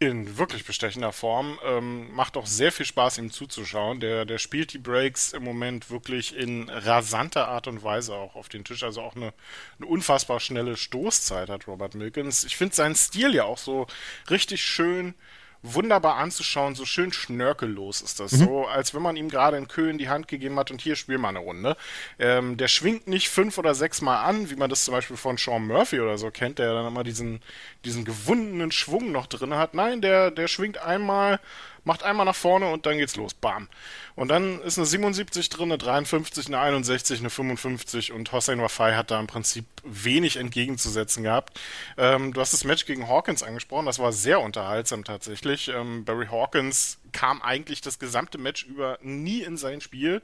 in 0.00 0.38
wirklich 0.38 0.64
bestechender 0.64 1.12
Form. 1.12 1.58
Ähm, 1.64 2.12
macht 2.14 2.36
auch 2.36 2.46
sehr 2.46 2.70
viel 2.70 2.86
Spaß, 2.86 3.18
ihm 3.18 3.32
zuzuschauen. 3.32 4.00
Der, 4.00 4.24
der 4.24 4.38
spielt 4.38 4.72
die 4.72 4.78
Breaks 4.78 5.32
im 5.32 5.42
Moment 5.42 5.90
wirklich 5.90 6.36
in 6.36 6.68
rasanter 6.68 7.48
Art 7.48 7.66
und 7.66 7.82
Weise 7.82 8.14
auch 8.14 8.36
auf 8.36 8.48
den 8.48 8.64
Tisch. 8.64 8.84
Also 8.84 9.02
auch 9.02 9.16
eine, 9.16 9.32
eine 9.78 9.88
unfassbar 9.88 10.38
schnelle 10.38 10.76
Stoßzeit 10.76 11.48
hat 11.48 11.66
Robert 11.66 11.94
Milkins. 11.94 12.44
Ich 12.44 12.56
finde 12.56 12.76
seinen 12.76 12.94
Stil 12.94 13.34
ja 13.34 13.44
auch 13.44 13.58
so 13.58 13.86
richtig 14.30 14.62
schön 14.62 15.14
wunderbar 15.62 16.16
anzuschauen, 16.16 16.74
so 16.74 16.84
schön 16.84 17.12
schnörkellos 17.12 18.00
ist 18.00 18.20
das. 18.20 18.32
Mhm. 18.32 18.44
So, 18.44 18.66
als 18.66 18.94
wenn 18.94 19.02
man 19.02 19.16
ihm 19.16 19.28
gerade 19.28 19.56
in 19.56 19.68
Köln 19.68 19.98
die 19.98 20.08
Hand 20.08 20.28
gegeben 20.28 20.58
hat 20.58 20.70
und 20.70 20.80
hier 20.80 20.96
spiel 20.96 21.18
mal 21.18 21.30
eine 21.30 21.40
Runde. 21.40 21.76
Ähm, 22.18 22.56
der 22.56 22.68
schwingt 22.68 23.08
nicht 23.08 23.28
fünf 23.28 23.58
oder 23.58 23.74
sechs 23.74 24.00
Mal 24.00 24.22
an, 24.22 24.50
wie 24.50 24.56
man 24.56 24.70
das 24.70 24.84
zum 24.84 24.92
Beispiel 24.92 25.16
von 25.16 25.36
Sean 25.36 25.66
Murphy 25.66 26.00
oder 26.00 26.18
so 26.18 26.30
kennt, 26.30 26.58
der 26.58 26.74
dann 26.74 26.86
immer 26.86 27.04
diesen, 27.04 27.40
diesen 27.84 28.04
gewundenen 28.04 28.72
Schwung 28.72 29.12
noch 29.12 29.26
drin 29.26 29.54
hat. 29.54 29.74
Nein, 29.74 30.00
der, 30.00 30.30
der 30.30 30.48
schwingt 30.48 30.78
einmal, 30.78 31.40
macht 31.88 32.02
einmal 32.02 32.26
nach 32.26 32.36
vorne 32.36 32.70
und 32.70 32.84
dann 32.84 32.98
geht's 32.98 33.16
los. 33.16 33.32
Bam. 33.32 33.66
Und 34.14 34.28
dann 34.28 34.60
ist 34.60 34.76
eine 34.76 34.86
77 34.86 35.48
drin, 35.48 35.70
eine 35.70 35.78
53, 35.78 36.48
eine 36.48 36.58
61, 36.58 37.20
eine 37.20 37.30
55 37.30 38.12
und 38.12 38.30
Hossein 38.30 38.60
Wafai 38.60 38.94
hat 38.94 39.10
da 39.10 39.18
im 39.18 39.26
Prinzip 39.26 39.64
wenig 39.84 40.36
entgegenzusetzen 40.36 41.22
gehabt. 41.22 41.58
Ähm, 41.96 42.34
du 42.34 42.40
hast 42.42 42.52
das 42.52 42.64
Match 42.64 42.84
gegen 42.84 43.08
Hawkins 43.08 43.42
angesprochen, 43.42 43.86
das 43.86 43.98
war 43.98 44.12
sehr 44.12 44.40
unterhaltsam 44.40 45.02
tatsächlich. 45.02 45.68
Ähm, 45.68 46.04
Barry 46.04 46.26
Hawkins 46.26 46.98
kam 47.12 47.42
eigentlich 47.42 47.80
das 47.80 47.98
gesamte 47.98 48.38
Match 48.38 48.64
über 48.64 48.98
nie 49.02 49.42
in 49.42 49.56
sein 49.56 49.80
Spiel 49.80 50.22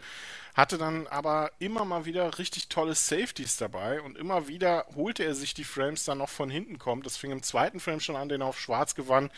hatte 0.54 0.78
dann 0.78 1.08
aber 1.08 1.50
immer 1.58 1.84
mal 1.84 2.04
wieder 2.04 2.38
richtig 2.38 2.68
tolle 2.68 2.94
Safeties 2.94 3.56
dabei 3.56 4.00
und 4.00 4.16
immer 4.16 4.46
wieder 4.46 4.86
holte 4.94 5.24
er 5.24 5.34
sich 5.34 5.52
die 5.52 5.64
Frames 5.64 6.04
dann 6.04 6.18
noch 6.18 6.28
von 6.28 6.48
hinten 6.48 6.78
kommt. 6.78 7.06
Das 7.06 7.16
fing 7.16 7.32
im 7.32 7.42
zweiten 7.42 7.80
Frame 7.80 7.98
schon 7.98 8.14
an, 8.14 8.28
den 8.28 8.40
er 8.40 8.46
auf 8.46 8.60
schwarz 8.60 8.94
gewann 8.94 9.30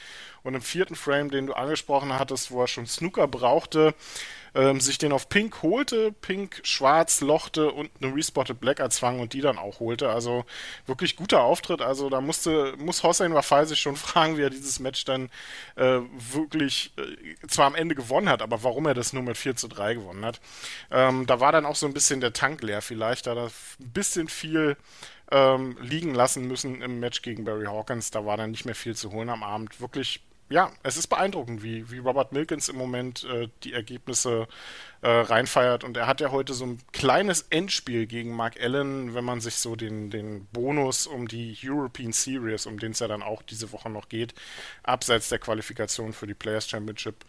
und 0.43 0.55
im 0.55 0.61
vierten 0.61 0.95
Frame, 0.95 1.31
den 1.31 1.47
du 1.47 1.55
angesprochen 1.55 2.13
hattest, 2.13 2.51
wo 2.51 2.61
er 2.61 2.69
schon 2.69 2.87
Snooker 2.87 3.27
brauchte, 3.29 3.95
ähm, 4.57 4.81
sich 4.81 4.97
den 4.97 5.13
auf 5.13 5.29
Pink 5.29 5.63
holte, 5.63 6.13
Pink 6.13 6.61
schwarz 6.63 7.21
lochte 7.21 7.71
und 7.71 7.91
eine 8.01 8.15
Respotted 8.15 8.59
Black 8.59 8.81
erzwang 8.81 9.21
und 9.21 9.35
die 9.35 9.43
dann 9.43 9.59
auch 9.59 9.81
holte. 9.81 10.09
Also 10.09 10.45
wirklich 10.87 11.17
guter 11.17 11.43
Auftritt. 11.43 11.83
Also 11.83 12.09
da 12.09 12.23
musste, 12.23 12.75
muss 12.79 13.03
Hossein 13.03 13.35
Wafai 13.35 13.67
sich 13.67 13.81
schon 13.81 13.97
fragen, 13.97 14.39
wie 14.39 14.43
er 14.43 14.51
dieses 14.51 14.81
Match 14.81 15.05
dann 15.05 15.29
äh, 15.77 16.01
wirklich 16.33 16.93
äh, 16.97 17.47
zwar 17.47 17.67
am 17.67 17.75
Ende 17.75 17.95
gewonnen 17.95 18.31
hat, 18.31 18.41
aber 18.41 18.63
warum 18.63 18.87
er 18.87 18.95
das 18.95 19.13
nur 19.13 19.23
mit 19.23 19.37
4 19.37 19.57
zu 19.57 19.69
3 19.69 19.95
gewonnen 19.95 20.25
hat. 20.25 20.41
Ähm, 20.91 21.27
da 21.27 21.39
war 21.39 21.53
dann 21.53 21.67
auch 21.67 21.77
so 21.77 21.87
ein 21.87 21.95
bisschen 21.95 22.21
der 22.21 22.33
Tank 22.33 22.63
leer 22.63 22.81
vielleicht, 22.81 23.27
da 23.27 23.35
er 23.35 23.47
ein 23.47 23.93
bisschen 23.93 24.29
viel 24.29 24.79
ähm, 25.31 25.77
liegen 25.81 26.15
lassen 26.15 26.47
müssen 26.49 26.81
im 26.81 27.01
Match 27.01 27.21
gegen 27.21 27.45
Barry 27.45 27.67
Hawkins. 27.67 28.11
Da 28.11 28.25
war 28.25 28.39
dann 28.39 28.53
nicht 28.53 28.65
mehr 28.65 28.75
viel 28.75 28.97
zu 28.97 29.13
holen 29.13 29.29
am 29.29 29.43
Abend. 29.43 29.81
Wirklich 29.81 30.23
ja, 30.49 30.71
es 30.85 30.97
ist 30.97 31.09
beeindruckend, 31.09 31.63
wie, 31.65 31.91
wie 31.91 31.99
Robert 31.99 32.33
Milkins 32.33 32.69
im 32.69 32.77
Moment 32.77 33.25
äh, 33.25 33.49
die 33.65 33.73
Ergebnisse 33.73 34.47
äh, 35.03 35.09
reinfeiert. 35.09 35.83
Und 35.83 35.97
er 35.97 36.07
hat 36.07 36.21
ja 36.21 36.31
heute 36.31 36.55
so 36.55 36.65
ein 36.65 36.79
kleines 36.93 37.47
Endspiel 37.51 38.07
gegen 38.07 38.35
Mark 38.35 38.61
Allen, 38.61 39.15
wenn 39.15 39.25
man 39.25 39.41
sich 39.41 39.57
so 39.57 39.75
den, 39.75 40.11
den 40.11 40.47
Bonus 40.47 41.09
um 41.09 41.27
die 41.27 41.57
European 41.65 42.13
Series, 42.13 42.67
um 42.67 42.79
den 42.79 42.93
es 42.93 43.01
ja 43.01 43.09
dann 43.09 43.25
auch 43.25 43.43
diese 43.43 43.73
Woche 43.73 43.91
noch 43.91 44.09
geht, 44.09 44.35
abseits 44.85 45.29
der 45.29 45.41
Qualifikation 45.41 46.13
für 46.13 46.29
die 46.29 46.35
Players 46.35 46.69
Championship. 46.69 47.25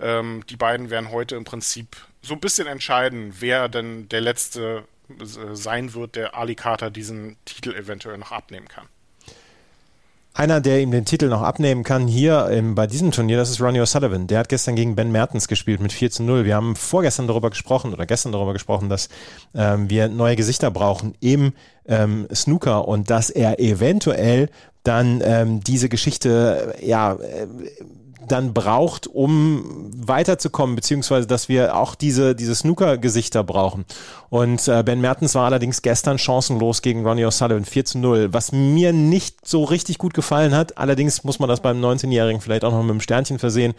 Ähm, 0.00 0.42
die 0.48 0.56
beiden 0.56 0.88
werden 0.88 1.10
heute 1.10 1.36
im 1.36 1.44
Prinzip 1.44 1.96
so 2.22 2.34
ein 2.34 2.40
bisschen 2.40 2.66
entscheiden, 2.66 3.34
wer 3.38 3.68
denn 3.68 4.08
der 4.08 4.22
Letzte 4.22 4.84
äh, 5.10 5.24
sein 5.54 5.92
wird, 5.92 6.16
der 6.16 6.34
Ali 6.34 6.54
Carter 6.54 6.90
diesen 6.90 7.36
Titel 7.44 7.74
eventuell 7.74 8.16
noch 8.16 8.32
abnehmen 8.32 8.68
kann. 8.68 8.88
Einer, 10.36 10.60
der 10.60 10.82
ihm 10.82 10.90
den 10.90 11.06
Titel 11.06 11.28
noch 11.28 11.40
abnehmen 11.40 11.82
kann 11.82 12.06
hier 12.06 12.48
im, 12.50 12.74
bei 12.74 12.86
diesem 12.86 13.10
Turnier, 13.10 13.38
das 13.38 13.48
ist 13.48 13.62
Ronnie 13.62 13.80
O'Sullivan. 13.80 14.26
Der 14.26 14.40
hat 14.40 14.50
gestern 14.50 14.76
gegen 14.76 14.94
Ben 14.94 15.10
Mertens 15.10 15.48
gespielt 15.48 15.80
mit 15.80 15.94
4 15.94 16.10
zu 16.10 16.22
0. 16.24 16.44
Wir 16.44 16.56
haben 16.56 16.76
vorgestern 16.76 17.26
darüber 17.26 17.48
gesprochen 17.48 17.94
oder 17.94 18.04
gestern 18.04 18.32
darüber 18.32 18.52
gesprochen, 18.52 18.90
dass 18.90 19.08
ähm, 19.54 19.88
wir 19.88 20.08
neue 20.08 20.36
Gesichter 20.36 20.70
brauchen 20.70 21.14
im 21.20 21.54
ähm, 21.86 22.28
Snooker 22.34 22.86
und 22.86 23.08
dass 23.08 23.30
er 23.30 23.60
eventuell 23.60 24.50
dann 24.82 25.22
ähm, 25.24 25.64
diese 25.64 25.88
Geschichte 25.88 26.74
ja 26.82 27.14
äh, 27.14 27.46
dann 28.26 28.54
braucht, 28.54 29.06
um 29.06 29.90
weiterzukommen, 29.94 30.76
beziehungsweise 30.76 31.26
dass 31.26 31.48
wir 31.48 31.76
auch 31.76 31.94
diese, 31.94 32.34
diese 32.34 32.54
Snooker-Gesichter 32.54 33.44
brauchen. 33.44 33.84
Und 34.30 34.66
äh, 34.68 34.82
Ben 34.82 35.00
Mertens 35.00 35.34
war 35.34 35.44
allerdings 35.44 35.82
gestern 35.82 36.18
chancenlos 36.18 36.82
gegen 36.82 37.06
Ronnie 37.06 37.26
O'Sullivan 37.26 37.64
4 37.64 37.84
zu 37.84 37.98
0, 37.98 38.32
was 38.32 38.52
mir 38.52 38.92
nicht 38.92 39.46
so 39.46 39.64
richtig 39.64 39.98
gut 39.98 40.14
gefallen 40.14 40.54
hat. 40.54 40.78
Allerdings 40.78 41.24
muss 41.24 41.38
man 41.38 41.48
das 41.48 41.60
beim 41.60 41.80
19-Jährigen 41.84 42.40
vielleicht 42.40 42.64
auch 42.64 42.72
noch 42.72 42.82
mit 42.82 42.90
einem 42.90 43.00
Sternchen 43.00 43.38
versehen. 43.38 43.74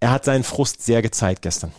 Er 0.00 0.12
hat 0.12 0.24
seinen 0.24 0.44
Frust 0.44 0.82
sehr 0.82 1.02
gezeigt 1.02 1.42
gestern. 1.42 1.72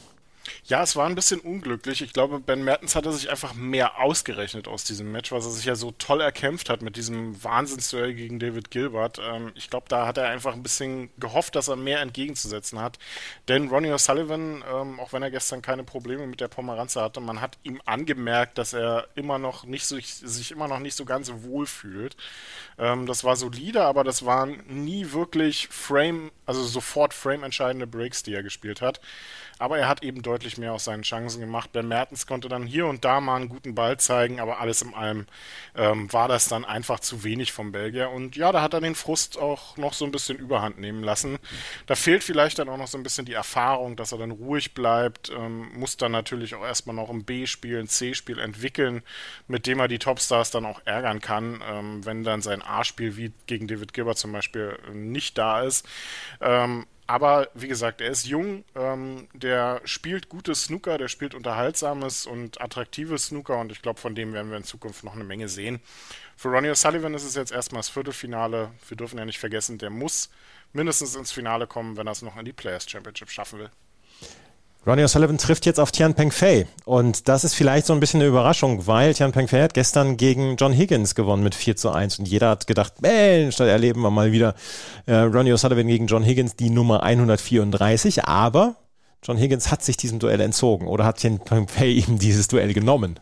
Ja, 0.72 0.84
es 0.84 0.96
war 0.96 1.06
ein 1.06 1.16
bisschen 1.16 1.42
unglücklich. 1.42 2.02
Ich 2.02 2.14
glaube, 2.14 2.40
Ben 2.40 2.64
Mertens 2.64 2.96
hatte 2.96 3.12
sich 3.12 3.30
einfach 3.30 3.54
mehr 3.54 4.00
ausgerechnet 4.00 4.70
aus 4.70 4.86
diesem 4.86 5.12
Match, 5.12 5.34
was 5.34 5.44
er 5.44 5.52
sich 5.52 5.66
ja 5.66 5.76
so 5.76 5.92
toll 5.92 6.22
erkämpft 6.22 6.70
hat 6.70 6.82
mit 6.82 6.96
diesem 6.96 7.44
Wahnsinnsduell 7.44 8.14
gegen 8.14 8.40
David 8.40 8.72
Gilbert. 8.72 9.20
Ähm, 9.22 9.52
ich 9.56 9.70
glaube, 9.70 9.88
da 9.90 10.08
hat 10.08 10.18
er 10.18 10.30
einfach 10.30 10.54
ein 10.54 10.64
bisschen 10.64 11.10
gehofft, 11.20 11.58
dass 11.58 11.68
er 11.68 11.76
mehr 11.76 12.00
entgegenzusetzen 12.00 12.80
hat. 12.80 13.00
Denn 13.50 13.68
Ronnie 13.68 13.92
O'Sullivan, 13.92 14.64
ähm, 14.66 14.98
auch 15.02 15.12
wenn 15.12 15.22
er 15.22 15.30
gestern 15.30 15.62
keine 15.62 15.84
Probleme 15.84 16.26
mit 16.26 16.40
der 16.40 16.48
Pomeranze 16.48 17.02
hatte, 17.02 17.20
man 17.20 17.42
hat 17.42 17.58
ihm 17.64 17.82
angemerkt, 17.84 18.58
dass 18.58 18.72
er 18.72 19.08
immer 19.16 19.40
noch 19.40 19.66
nicht 19.66 19.86
so, 19.86 20.00
sich 20.00 20.52
immer 20.52 20.70
noch 20.70 20.80
nicht 20.80 20.96
so 20.96 21.04
ganz 21.04 21.34
wohl 21.44 21.66
fühlt. 21.66 22.16
Ähm, 22.80 23.08
das 23.08 23.26
war 23.26 23.36
solide, 23.36 23.84
aber 23.84 24.06
das 24.06 24.26
waren 24.26 24.64
nie 24.70 25.12
wirklich 25.12 25.68
Frame, 25.68 26.32
also 26.46 26.64
sofort 26.64 27.14
Frame 27.14 27.44
entscheidende 27.44 27.88
Breaks, 27.88 28.24
die 28.24 28.34
er 28.34 28.42
gespielt 28.42 28.80
hat. 28.80 29.02
Aber 29.62 29.78
er 29.78 29.88
hat 29.88 30.04
eben 30.04 30.22
deutlich 30.22 30.58
mehr 30.58 30.74
aus 30.74 30.86
seinen 30.86 31.04
Chancen 31.04 31.40
gemacht. 31.40 31.72
Ben 31.72 31.88
Mertens 31.88 32.26
konnte 32.26 32.50
dann 32.50 32.66
hier 32.66 32.88
und 32.88 33.06
da 33.06 33.22
mal 33.22 33.36
einen 33.36 33.50
guten 33.50 33.76
Ball 33.76 33.98
zeigen, 33.98 34.40
aber 34.40 34.60
alles 34.60 34.82
in 34.82 34.94
allem 34.94 35.28
ähm, 35.76 36.12
war 36.12 36.28
das 36.28 36.48
dann 36.48 36.66
einfach 36.66 37.00
zu 37.00 37.24
wenig 37.24 37.52
vom 37.52 37.72
Belgier. 37.72 38.10
Und 38.10 38.36
ja, 38.36 38.52
da 38.52 38.62
hat 38.62 38.74
er 38.74 38.82
den 38.82 38.96
Frust 38.96 39.38
auch 39.38 39.78
noch 39.78 39.94
so 39.94 40.06
ein 40.06 40.12
bisschen 40.12 40.38
überhand 40.38 40.80
nehmen 40.80 41.04
lassen. 41.04 41.38
Da 41.86 41.96
fehlt 41.96 42.24
vielleicht 42.24 42.60
dann 42.60 42.70
auch 42.70 42.78
noch 42.78 42.88
so 42.88 42.98
ein 42.98 43.04
bisschen 43.04 43.26
die 43.26 43.34
Erfahrung, 43.34 43.96
dass 43.96 44.12
er 44.12 44.18
dann 44.18 44.32
ruhig 44.32 44.74
bleibt, 44.74 45.30
ähm, 45.30 45.70
muss 45.74 45.96
dann 45.98 46.12
natürlich 46.12 46.56
auch 46.56 46.64
erstmal 46.64 46.96
noch 46.96 47.10
ein 47.10 47.24
B-Spiel, 47.24 47.80
ein 47.80 47.88
C-Spiel 47.88 48.40
entwickeln, 48.40 49.04
mit 49.48 49.68
dem 49.68 49.80
er 49.80 49.88
die 49.88 50.00
Topstars 50.00 50.52
dann 50.52 50.66
auch 50.66 50.82
ärgern 50.86 51.22
kann, 51.22 51.64
ähm, 51.70 52.06
wenn 52.06 52.24
dann 52.24 52.42
sein 52.42 52.62
A-Spiel 52.62 53.16
wie 53.16 53.32
gegen 53.46 53.68
David 53.68 53.94
Gilbert 53.94 54.18
zum 54.18 54.32
Beispiel 54.32 54.78
nicht 54.92 55.38
da 55.38 55.62
ist. 55.62 55.88
Ähm, 56.40 56.88
aber 57.08 57.50
wie 57.54 57.68
gesagt, 57.68 58.02
er 58.02 58.10
ist 58.10 58.26
jung, 58.26 58.64
ähm, 58.76 59.28
der 59.34 59.82
spielt 59.86 60.30
gutes 60.30 60.66
Snooker, 60.66 60.98
der 60.98 61.08
spielt 61.08 61.36
unterhaltsames 61.36 62.26
und 62.26 62.62
attraktives 62.62 63.28
Snooker 63.28 63.60
und 63.60 63.72
ich 63.72 63.82
glaube, 63.82 64.00
von 64.00 64.16
dem 64.16 64.34
werden 64.34 64.50
wir 64.50 64.58
in 64.58 64.64
Zukunft 64.64 65.04
noch 65.04 65.16
eine 65.16 65.24
Menge 65.24 65.50
sehen. 65.50 65.80
Für 66.38 66.50
Ronnie 66.50 66.70
O'Sullivan 66.70 67.16
ist 67.16 67.24
es 67.24 67.36
jetzt 67.36 67.52
erstmal 67.52 67.80
das 67.80 67.90
Viertelfinale. 67.90 68.72
Wir 68.88 68.98
dürfen 68.98 69.20
ja 69.20 69.26
nicht 69.26 69.40
vergessen, 69.40 69.78
der 69.78 69.90
muss 69.90 70.30
mindestens 70.74 71.16
ins 71.16 71.32
Finale 71.32 71.68
kommen, 71.68 71.98
wenn 71.98 72.08
er 72.08 72.14
es 72.14 72.22
noch 72.22 72.38
in 72.38 72.46
die 72.46 72.54
Players 72.54 72.90
Championship 72.90 73.30
schaffen 73.30 73.60
will. 73.60 73.70
Ronnie 74.86 75.04
O'Sullivan 75.04 75.38
trifft 75.38 75.68
jetzt 75.68 75.80
auf 75.80 75.92
Tian 75.92 76.16
Peng 76.16 76.32
Fei. 76.32 76.66
Und 76.86 77.28
das 77.28 77.44
ist 77.44 77.54
vielleicht 77.54 77.86
so 77.86 77.94
ein 77.94 78.00
bisschen 78.00 78.20
eine 78.20 78.30
Überraschung, 78.30 78.88
weil 78.88 79.14
Tian 79.14 79.32
Peng 79.32 79.48
Fei 79.48 79.62
hat 79.62 79.76
gestern 79.76 80.18
gegen 80.18 80.56
John 80.56 80.74
Higgins 80.74 81.14
gewonnen 81.14 81.44
mit 81.44 81.54
4 81.54 81.76
zu 81.76 81.92
1. 81.92 82.18
Und 82.18 82.28
jeder 82.28 82.50
hat 82.50 82.66
gedacht, 82.66 83.00
Mensch, 83.00 83.58
da 83.58 83.68
erleben 83.68 84.02
wir 84.02 84.10
mal 84.10 84.32
wieder 84.32 84.56
äh, 85.06 85.18
Ronnie 85.18 85.54
O'Sullivan 85.54 85.86
gegen 85.86 86.08
John 86.08 86.24
Higgins, 86.24 86.56
die 86.56 86.72
Nummer 86.72 87.04
134. 87.04 88.26
Aber 88.26 88.76
John 89.22 89.38
Higgins 89.38 89.70
hat 89.70 89.84
sich 89.84 89.98
diesem 89.98 90.18
Duell 90.18 90.42
entzogen 90.42 90.88
oder 90.88 91.06
hat 91.06 91.18
Tian 91.18 91.38
Peng 91.38 91.68
Fei 91.68 91.86
ihm 92.08 92.18
dieses 92.18 92.48
Duell 92.48 92.74
genommen. 92.74 93.20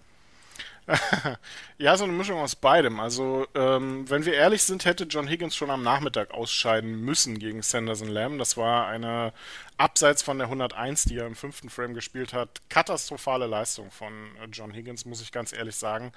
ja, 1.77 1.95
so 1.97 2.03
eine 2.03 2.13
Mischung 2.13 2.39
aus 2.39 2.55
beidem. 2.55 2.99
Also, 2.99 3.45
ähm, 3.53 4.09
wenn 4.09 4.25
wir 4.25 4.33
ehrlich 4.33 4.63
sind, 4.63 4.85
hätte 4.85 5.03
John 5.03 5.27
Higgins 5.27 5.55
schon 5.55 5.69
am 5.69 5.83
Nachmittag 5.83 6.31
ausscheiden 6.31 7.01
müssen 7.01 7.37
gegen 7.37 7.61
Sanderson 7.61 8.07
Lamb. 8.07 8.39
Das 8.39 8.57
war 8.57 8.87
eine 8.87 9.33
abseits 9.79 10.21
von 10.21 10.37
der 10.37 10.47
101, 10.47 11.05
die 11.05 11.17
er 11.17 11.25
im 11.25 11.35
fünften 11.35 11.69
Frame 11.69 11.93
gespielt 11.93 12.33
hat, 12.33 12.61
katastrophale 12.69 13.47
Leistung 13.47 13.91
von 13.91 14.13
äh, 14.37 14.47
John 14.51 14.73
Higgins, 14.73 15.05
muss 15.05 15.21
ich 15.21 15.31
ganz 15.31 15.53
ehrlich 15.53 15.75
sagen. 15.75 16.11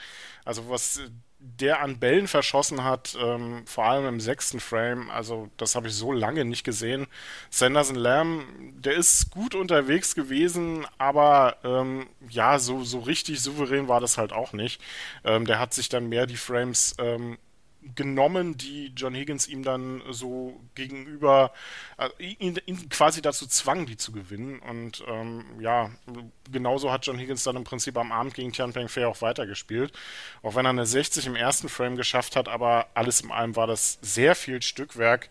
Also 0.44 0.68
was 0.68 1.00
der 1.38 1.80
an 1.80 1.98
Bällen 1.98 2.28
verschossen 2.28 2.84
hat, 2.84 3.16
ähm, 3.20 3.64
vor 3.66 3.84
allem 3.84 4.06
im 4.06 4.20
sechsten 4.20 4.60
Frame, 4.60 5.10
also 5.10 5.48
das 5.56 5.74
habe 5.74 5.88
ich 5.88 5.94
so 5.94 6.12
lange 6.12 6.44
nicht 6.44 6.64
gesehen. 6.64 7.06
Sanderson 7.50 7.96
Lamb, 7.96 8.44
der 8.82 8.94
ist 8.94 9.30
gut 9.30 9.54
unterwegs 9.54 10.14
gewesen, 10.14 10.86
aber 10.98 11.56
ähm, 11.64 12.08
ja, 12.28 12.58
so, 12.58 12.82
so 12.84 13.00
richtig 13.00 13.40
souverän 13.40 13.88
war 13.88 14.00
das 14.00 14.18
halt 14.18 14.32
auch 14.32 14.52
nicht. 14.52 14.80
Ähm, 15.24 15.46
der 15.46 15.58
hat 15.58 15.72
sich 15.74 15.88
dann 15.88 16.08
mehr 16.08 16.26
die 16.26 16.36
Frames 16.36 16.94
ähm, 16.98 17.38
genommen, 17.94 18.56
die 18.56 18.92
John 18.96 19.14
Higgins 19.14 19.48
ihm 19.48 19.62
dann 19.62 20.02
so 20.10 20.60
gegenüber, 20.74 21.52
äh, 21.98 22.08
ihn, 22.22 22.58
ihn, 22.66 22.88
quasi 22.88 23.22
dazu 23.22 23.46
zwang, 23.46 23.86
die 23.86 23.96
zu 23.96 24.12
gewinnen. 24.12 24.58
Und 24.60 25.04
ähm, 25.08 25.44
ja, 25.60 25.90
genauso 26.50 26.92
hat 26.92 27.06
John 27.06 27.18
Higgins 27.18 27.44
dann 27.44 27.56
im 27.56 27.64
Prinzip 27.64 27.96
am 27.96 28.12
Abend 28.12 28.34
gegen 28.34 28.52
Tian 28.52 28.72
Peng 28.72 28.88
Fei 28.88 29.06
auch 29.06 29.20
weitergespielt. 29.22 29.92
Auch 30.42 30.54
wenn 30.54 30.66
er 30.66 30.70
eine 30.70 30.86
60 30.86 31.26
im 31.26 31.36
ersten 31.36 31.68
Frame 31.68 31.96
geschafft 31.96 32.36
hat, 32.36 32.48
aber 32.48 32.88
alles 32.94 33.20
in 33.20 33.30
allem 33.30 33.56
war 33.56 33.66
das 33.66 33.98
sehr 34.02 34.34
viel 34.34 34.62
Stückwerk 34.62 35.28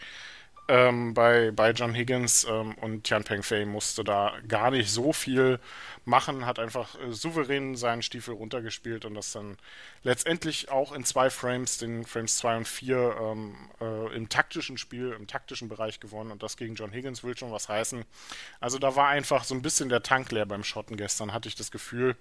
ähm, 0.72 1.14
bei, 1.14 1.52
bei 1.52 1.72
John 1.72 1.94
Higgins 1.94 2.46
ähm, 2.50 2.76
und 2.76 3.04
Tian 3.04 3.24
Peng 3.24 3.44
Fei 3.44 3.66
musste 3.66 4.04
da 4.04 4.34
gar 4.48 4.72
nicht 4.72 4.90
so 4.90 5.12
viel 5.12 5.60
machen, 6.06 6.46
hat 6.46 6.60
einfach 6.60 7.00
äh, 7.00 7.12
souverän 7.12 7.76
seinen 7.76 8.02
Stiefel 8.02 8.34
runtergespielt 8.34 9.06
und 9.06 9.14
das 9.14 9.32
dann 9.32 9.58
letztendlich 10.04 10.70
auch 10.70 10.92
in 10.94 11.04
zwei 11.04 11.30
Frames, 11.30 11.78
den 11.78 12.06
Frames 12.06 12.38
2 12.38 12.58
und 12.58 12.68
4, 12.68 13.18
ähm, 13.22 13.56
äh, 13.80 14.16
im 14.16 14.30
taktischen 14.30 14.78
Spiel, 14.78 15.12
im 15.12 15.28
taktischen 15.28 15.70
Bereich 15.70 16.00
gewonnen 16.00 16.32
und 16.32 16.42
das 16.42 16.58
gegen 16.58 16.76
John 16.76 16.92
Higgins 16.92 17.24
will 17.24 17.38
schon 17.38 17.52
was 17.52 17.70
heißen. 17.70 18.04
Also 18.60 18.80
da 18.80 18.96
war 18.96 19.10
einfach 19.10 19.44
so 19.44 19.54
ein 19.54 19.62
bisschen 19.62 19.90
der 19.90 20.02
Tank 20.02 20.32
leer 20.32 20.46
beim 20.46 20.64
Schotten 20.64 20.98
gestern, 20.98 21.34
hatte 21.34 21.48
ich 21.48 21.56
das 21.56 21.72
Gefühl, 21.72 22.16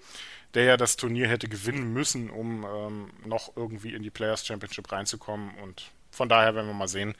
der 0.54 0.64
ja 0.64 0.76
das 0.76 0.96
Turnier 0.96 1.28
hätte 1.28 1.48
gewinnen 1.48 1.92
müssen, 1.92 2.30
um 2.30 2.64
ähm, 2.64 3.10
noch 3.24 3.56
irgendwie 3.56 3.94
in 3.94 4.02
die 4.02 4.10
Players 4.10 4.46
Championship 4.46 4.92
reinzukommen 4.92 5.54
und 5.58 5.90
von 6.10 6.28
daher 6.28 6.54
werden 6.54 6.66
wir 6.66 6.74
mal 6.74 6.88
sehen, 6.88 7.14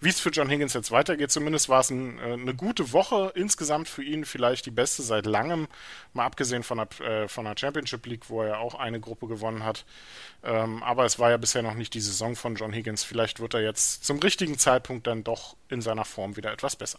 wie 0.00 0.08
es 0.08 0.20
für 0.20 0.30
John 0.30 0.48
Higgins 0.48 0.74
jetzt 0.74 0.90
weitergeht. 0.90 1.30
Zumindest 1.30 1.68
war 1.68 1.80
es 1.80 1.90
ein, 1.90 2.18
äh, 2.18 2.32
eine 2.34 2.54
gute 2.54 2.92
Woche 2.92 3.32
insgesamt 3.34 3.88
für 3.88 4.02
ihn, 4.02 4.24
vielleicht 4.24 4.66
die 4.66 4.70
beste 4.70 5.02
seit 5.02 5.26
langem, 5.26 5.68
mal 6.12 6.26
abgesehen 6.26 6.62
von 6.62 6.78
der, 6.78 7.00
äh, 7.06 7.28
von 7.28 7.44
der 7.44 7.54
Championship 7.58 8.06
League, 8.06 8.28
wo 8.28 8.42
er 8.42 8.58
auch 8.58 8.74
eine 8.74 9.00
Gruppe 9.00 9.26
gewonnen 9.26 9.64
hat. 9.64 9.84
Ähm, 10.42 10.82
aber 10.82 11.04
es 11.04 11.18
war 11.18 11.30
ja 11.30 11.36
bisher 11.36 11.62
noch 11.62 11.74
nicht 11.74 11.94
die 11.94 12.00
Saison 12.00 12.36
von 12.36 12.54
John 12.54 12.72
Higgins. 12.72 13.04
Vielleicht 13.04 13.40
wird 13.40 13.54
er 13.54 13.62
jetzt 13.62 14.04
zum 14.04 14.18
richtigen 14.18 14.58
Zeitpunkt 14.58 15.06
dann 15.06 15.24
doch 15.24 15.56
in 15.68 15.80
seiner 15.80 16.04
Form 16.04 16.36
wieder 16.36 16.52
etwas 16.52 16.76
besser 16.76 16.98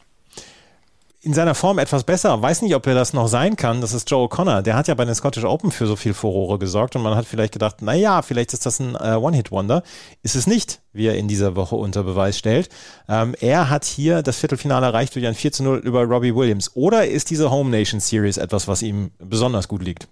in 1.26 1.34
seiner 1.34 1.56
Form 1.56 1.80
etwas 1.80 2.04
besser. 2.04 2.40
Weiß 2.40 2.62
nicht, 2.62 2.76
ob 2.76 2.86
er 2.86 2.94
das 2.94 3.14
noch 3.14 3.28
sein 3.28 3.56
kann. 3.56 3.82
Das 3.82 3.94
ist 3.94 4.10
Joe 4.10 4.28
O'Connor. 4.28 4.62
Der 4.62 4.76
hat 4.76 4.88
ja 4.88 4.94
bei 4.94 5.06
den 5.06 5.16
Scottish 5.16 5.44
Open 5.44 5.72
für 5.72 5.88
so 5.88 5.96
viel 5.96 6.14
Furore 6.14 6.60
gesorgt 6.60 6.96
und 6.96 7.02
man 7.02 7.16
hat 7.16 7.26
vielleicht 7.26 7.52
gedacht, 7.52 7.78
na 7.82 7.96
ja, 7.96 8.22
vielleicht 8.22 8.54
ist 8.54 8.68
das 8.68 8.80
ein 8.80 8.94
äh, 8.94 9.16
One-Hit-Wonder. 9.16 9.82
Ist 10.22 10.36
es 10.36 10.46
nicht, 10.46 10.82
wie 10.94 11.08
er 11.08 11.16
in 11.16 11.28
dieser 11.28 11.56
Woche 11.56 11.76
unter 11.76 12.04
Beweis 12.04 12.38
stellt. 12.38 12.70
Ähm, 13.10 13.36
er 13.40 13.72
hat 13.72 13.86
hier 13.86 14.22
das 14.22 14.38
Viertelfinale 14.38 14.86
erreicht 14.86 15.16
durch 15.16 15.26
ein 15.26 15.34
4 15.34 15.52
zu 15.52 15.64
0 15.64 15.80
über 15.80 16.04
Robbie 16.04 16.36
Williams. 16.36 16.76
Oder 16.76 17.08
ist 17.08 17.32
diese 17.32 17.50
Home 17.50 17.72
Nation 17.72 18.00
Series 18.00 18.38
etwas, 18.38 18.68
was 18.68 18.84
ihm 18.84 19.10
besonders 19.18 19.68
gut 19.68 19.82
liegt? 19.82 20.08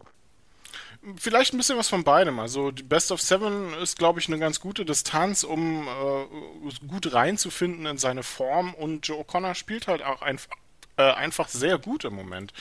Vielleicht 1.17 1.53
ein 1.53 1.58
bisschen 1.58 1.77
was 1.77 1.89
von 1.89 2.03
beidem. 2.03 2.39
Also 2.39 2.72
die 2.72 2.82
Best 2.82 3.12
of 3.12 3.22
Seven 3.22 3.74
ist, 3.84 4.00
glaube 4.00 4.20
ich, 4.20 4.29
eine 4.29 4.39
ganz 4.39 4.60
gute 4.60 4.84
Distanz, 4.84 5.43
um 5.43 5.88
äh, 5.88 6.88
gut 6.88 7.13
reinzufinden 7.13 7.86
in 7.86 8.00
seine 8.00 8.24
Form. 8.24 8.74
Und 8.74 9.08
Joe 9.08 9.24
O'Connor 9.24 9.53
spielt 9.53 9.88
halt 9.88 10.01
auch 10.01 10.24
einfach 10.24 10.55
äh, 10.95 11.03
einfach 11.03 11.47
sehr 11.47 11.77
gut 11.79 12.05
im 12.05 12.13
Moment. 12.13 12.53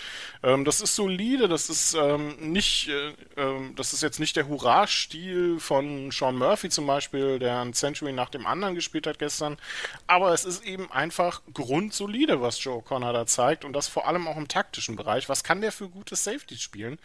Ähm, 0.42 0.64
das 0.64 0.80
ist 0.80 0.96
solide, 0.96 1.48
das 1.48 1.68
ist 1.68 1.94
ähm, 1.94 2.36
nicht, 2.52 2.88
äh, 2.88 3.10
äh, 3.36 3.74
das 3.76 3.92
ist 3.92 4.02
jetzt 4.02 4.20
nicht 4.20 4.36
der 4.36 4.48
Hurra-Stil 4.48 5.60
von 5.60 6.10
Sean 6.10 6.36
Murphy 6.36 6.70
zum 6.70 6.86
Beispiel, 6.86 7.38
der 7.38 7.60
ein 7.60 7.74
Century 7.74 8.12
nach 8.12 8.30
dem 8.30 8.46
anderen 8.46 8.74
gespielt 8.74 9.06
hat 9.06 9.18
gestern, 9.18 9.58
aber 10.06 10.32
es 10.32 10.46
ist 10.46 10.64
eben 10.64 10.90
einfach 10.90 11.42
grundsolide, 11.52 12.40
was 12.40 12.62
Joe 12.64 12.82
Connor 12.82 13.12
da 13.12 13.26
zeigt 13.26 13.66
und 13.66 13.74
das 13.74 13.88
vor 13.88 14.08
allem 14.08 14.26
auch 14.26 14.38
im 14.38 14.48
taktischen 14.48 14.96
Bereich. 14.96 15.28
Was 15.28 15.44
kann 15.44 15.60
der 15.60 15.72
für 15.72 15.88
gute 15.88 16.16
Safety 16.16 16.56
spielen? 16.56 16.98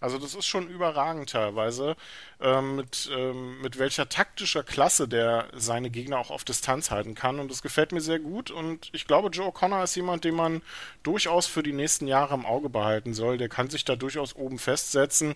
Also 0.00 0.18
das 0.18 0.34
ist 0.34 0.46
schon 0.46 0.66
überragend 0.66 1.30
teilweise, 1.30 1.94
ähm, 2.40 2.76
mit, 2.76 3.10
ähm, 3.14 3.60
mit 3.60 3.78
welcher 3.78 4.08
taktischer 4.08 4.62
Klasse 4.62 5.06
der 5.08 5.48
seine 5.54 5.90
Gegner 5.90 6.18
auch 6.18 6.30
auf 6.30 6.44
Distanz 6.44 6.90
halten 6.90 7.14
kann 7.14 7.38
und 7.38 7.50
das 7.50 7.60
gefällt 7.60 7.92
mir 7.92 8.00
sehr 8.00 8.18
gut 8.18 8.50
und 8.50 8.88
ich 8.92 9.06
glaube, 9.06 9.28
Joe 9.28 9.52
Connor 9.52 9.84
ist 9.84 9.94
jemand, 9.94 10.24
den 10.24 10.34
man 10.34 10.62
durchaus 11.02 11.46
für 11.46 11.62
die 11.62 11.72
nächsten 11.72 12.06
Jahre 12.06 12.34
im 12.34 12.44
Auge 12.44 12.68
behalten 12.68 13.14
soll. 13.14 13.38
Der 13.38 13.48
kann 13.48 13.70
sich 13.70 13.84
da 13.84 13.96
durchaus 13.96 14.36
oben 14.36 14.58
festsetzen. 14.58 15.34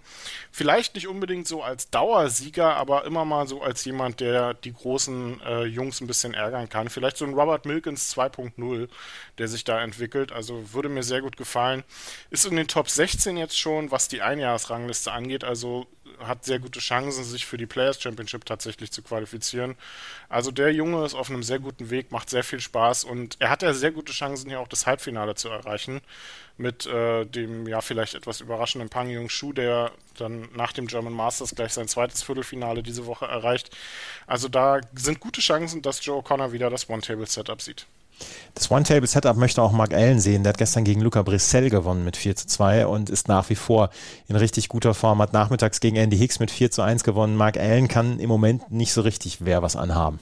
Vielleicht 0.50 0.94
nicht 0.94 1.08
unbedingt 1.08 1.46
so 1.48 1.62
als 1.62 1.90
Dauersieger, 1.90 2.76
aber 2.76 3.04
immer 3.04 3.24
mal 3.24 3.46
so 3.46 3.62
als 3.62 3.84
jemand, 3.84 4.20
der 4.20 4.54
die 4.54 4.72
großen 4.72 5.40
äh, 5.40 5.64
Jungs 5.64 6.00
ein 6.00 6.06
bisschen 6.06 6.34
ärgern 6.34 6.68
kann. 6.68 6.88
Vielleicht 6.88 7.16
so 7.16 7.24
ein 7.24 7.34
Robert 7.34 7.64
Milkins 7.66 8.14
2.0, 8.14 8.88
der 9.38 9.48
sich 9.48 9.64
da 9.64 9.82
entwickelt. 9.82 10.32
Also 10.32 10.72
würde 10.72 10.88
mir 10.88 11.02
sehr 11.02 11.22
gut 11.22 11.36
gefallen. 11.36 11.84
Ist 12.30 12.46
in 12.46 12.56
den 12.56 12.68
Top 12.68 12.88
16 12.90 13.36
jetzt 13.36 13.58
schon, 13.58 13.90
was 13.90 14.08
die 14.08 14.22
Einjahresrangliste 14.22 15.12
angeht. 15.12 15.44
Also 15.44 15.86
hat 16.26 16.44
sehr 16.44 16.58
gute 16.58 16.80
Chancen, 16.80 17.24
sich 17.24 17.46
für 17.46 17.56
die 17.56 17.66
Players 17.66 18.00
Championship 18.00 18.44
tatsächlich 18.44 18.90
zu 18.90 19.02
qualifizieren. 19.02 19.76
Also 20.28 20.50
der 20.50 20.72
Junge 20.72 21.04
ist 21.04 21.14
auf 21.14 21.30
einem 21.30 21.42
sehr 21.42 21.58
guten 21.58 21.90
Weg, 21.90 22.12
macht 22.12 22.30
sehr 22.30 22.44
viel 22.44 22.60
Spaß 22.60 23.04
und 23.04 23.36
er 23.38 23.50
hat 23.50 23.62
ja 23.62 23.72
sehr 23.72 23.92
gute 23.92 24.12
Chancen, 24.12 24.48
hier 24.48 24.60
auch 24.60 24.68
das 24.68 24.86
Halbfinale 24.86 25.34
zu 25.34 25.48
erreichen. 25.48 26.00
Mit 26.56 26.86
äh, 26.86 27.24
dem 27.24 27.66
ja 27.66 27.80
vielleicht 27.80 28.14
etwas 28.14 28.40
überraschenden 28.40 28.88
Pang 28.88 29.08
Jung 29.08 29.28
Shu, 29.28 29.52
der 29.52 29.90
dann 30.16 30.48
nach 30.54 30.72
dem 30.72 30.86
German 30.86 31.12
Masters 31.12 31.54
gleich 31.54 31.72
sein 31.72 31.88
zweites 31.88 32.22
Viertelfinale 32.22 32.82
diese 32.82 33.06
Woche 33.06 33.26
erreicht. 33.26 33.76
Also 34.26 34.48
da 34.48 34.80
sind 34.94 35.18
gute 35.18 35.40
Chancen, 35.40 35.82
dass 35.82 36.04
Joe 36.04 36.22
O'Connor 36.22 36.52
wieder 36.52 36.70
das 36.70 36.88
One-Table-Setup 36.88 37.60
sieht. 37.60 37.86
Das 38.54 38.70
One-Table-Setup 38.70 39.36
möchte 39.36 39.62
auch 39.62 39.72
Mark 39.72 39.92
Allen 39.92 40.20
sehen. 40.20 40.44
Der 40.44 40.50
hat 40.50 40.58
gestern 40.58 40.84
gegen 40.84 41.00
Luca 41.00 41.22
Brissell 41.22 41.70
gewonnen 41.70 42.04
mit 42.04 42.16
4 42.16 42.36
zu 42.36 42.46
2 42.46 42.86
und 42.86 43.10
ist 43.10 43.26
nach 43.26 43.50
wie 43.50 43.56
vor 43.56 43.90
in 44.28 44.36
richtig 44.36 44.68
guter 44.68 44.94
Form. 44.94 45.20
Hat 45.20 45.32
nachmittags 45.32 45.80
gegen 45.80 45.96
Andy 45.96 46.16
Hicks 46.16 46.38
mit 46.38 46.50
4 46.50 46.70
zu 46.70 46.82
1 46.82 47.02
gewonnen. 47.02 47.36
Mark 47.36 47.56
Allen 47.56 47.88
kann 47.88 48.20
im 48.20 48.28
Moment 48.28 48.70
nicht 48.70 48.92
so 48.92 49.00
richtig 49.00 49.38
wer 49.44 49.62
was 49.62 49.74
anhaben. 49.74 50.20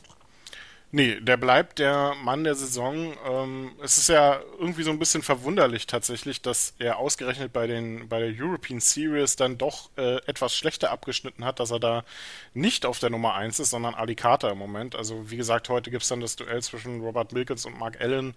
Nee, 0.95 1.21
der 1.23 1.39
bleibt 1.39 1.79
der 1.79 2.15
Mann 2.23 2.45
der 2.45 2.55
Saison. 2.55 3.15
Ähm, 3.27 3.73
es 3.83 3.97
ist 3.97 4.11
ja 4.11 4.41
irgendwie 4.59 4.83
so 4.83 4.91
ein 4.91 4.99
bisschen 4.99 5.23
verwunderlich 5.23 5.87
tatsächlich, 5.87 6.43
dass 6.43 6.75
er 6.79 6.99
ausgerechnet 6.99 7.51
bei 7.51 7.67
den 7.67 8.11
bei 8.11 8.21
der 8.21 8.29
European 8.39 8.79
Series 8.79 9.37
dann 9.37 9.57
doch 9.57 9.89
äh, 9.97 10.17
etwas 10.27 10.55
schlechter 10.55 10.91
abgeschnitten 10.91 11.47
hat, 11.47 11.61
dass 11.61 11.71
er 11.71 11.81
da 11.81 12.05
nicht 12.53 12.85
auf 12.85 12.99
der 12.99 13.09
Nummer 13.09 13.33
1 13.35 13.59
ist, 13.59 13.71
sondern 13.71 13.95
Alicata 13.95 14.51
im 14.51 14.59
Moment. 14.59 14.95
Also 14.95 15.31
wie 15.31 15.39
gesagt, 15.39 15.71
heute 15.71 15.91
gibt 15.91 16.03
es 16.03 16.11
dann 16.11 16.21
das 16.21 16.37
Duell 16.37 16.61
zwischen 16.63 17.01
Robert 17.01 17.33
Milkins 17.33 17.65
und 17.65 17.79
Mark 17.79 17.99
Allen, 17.99 18.35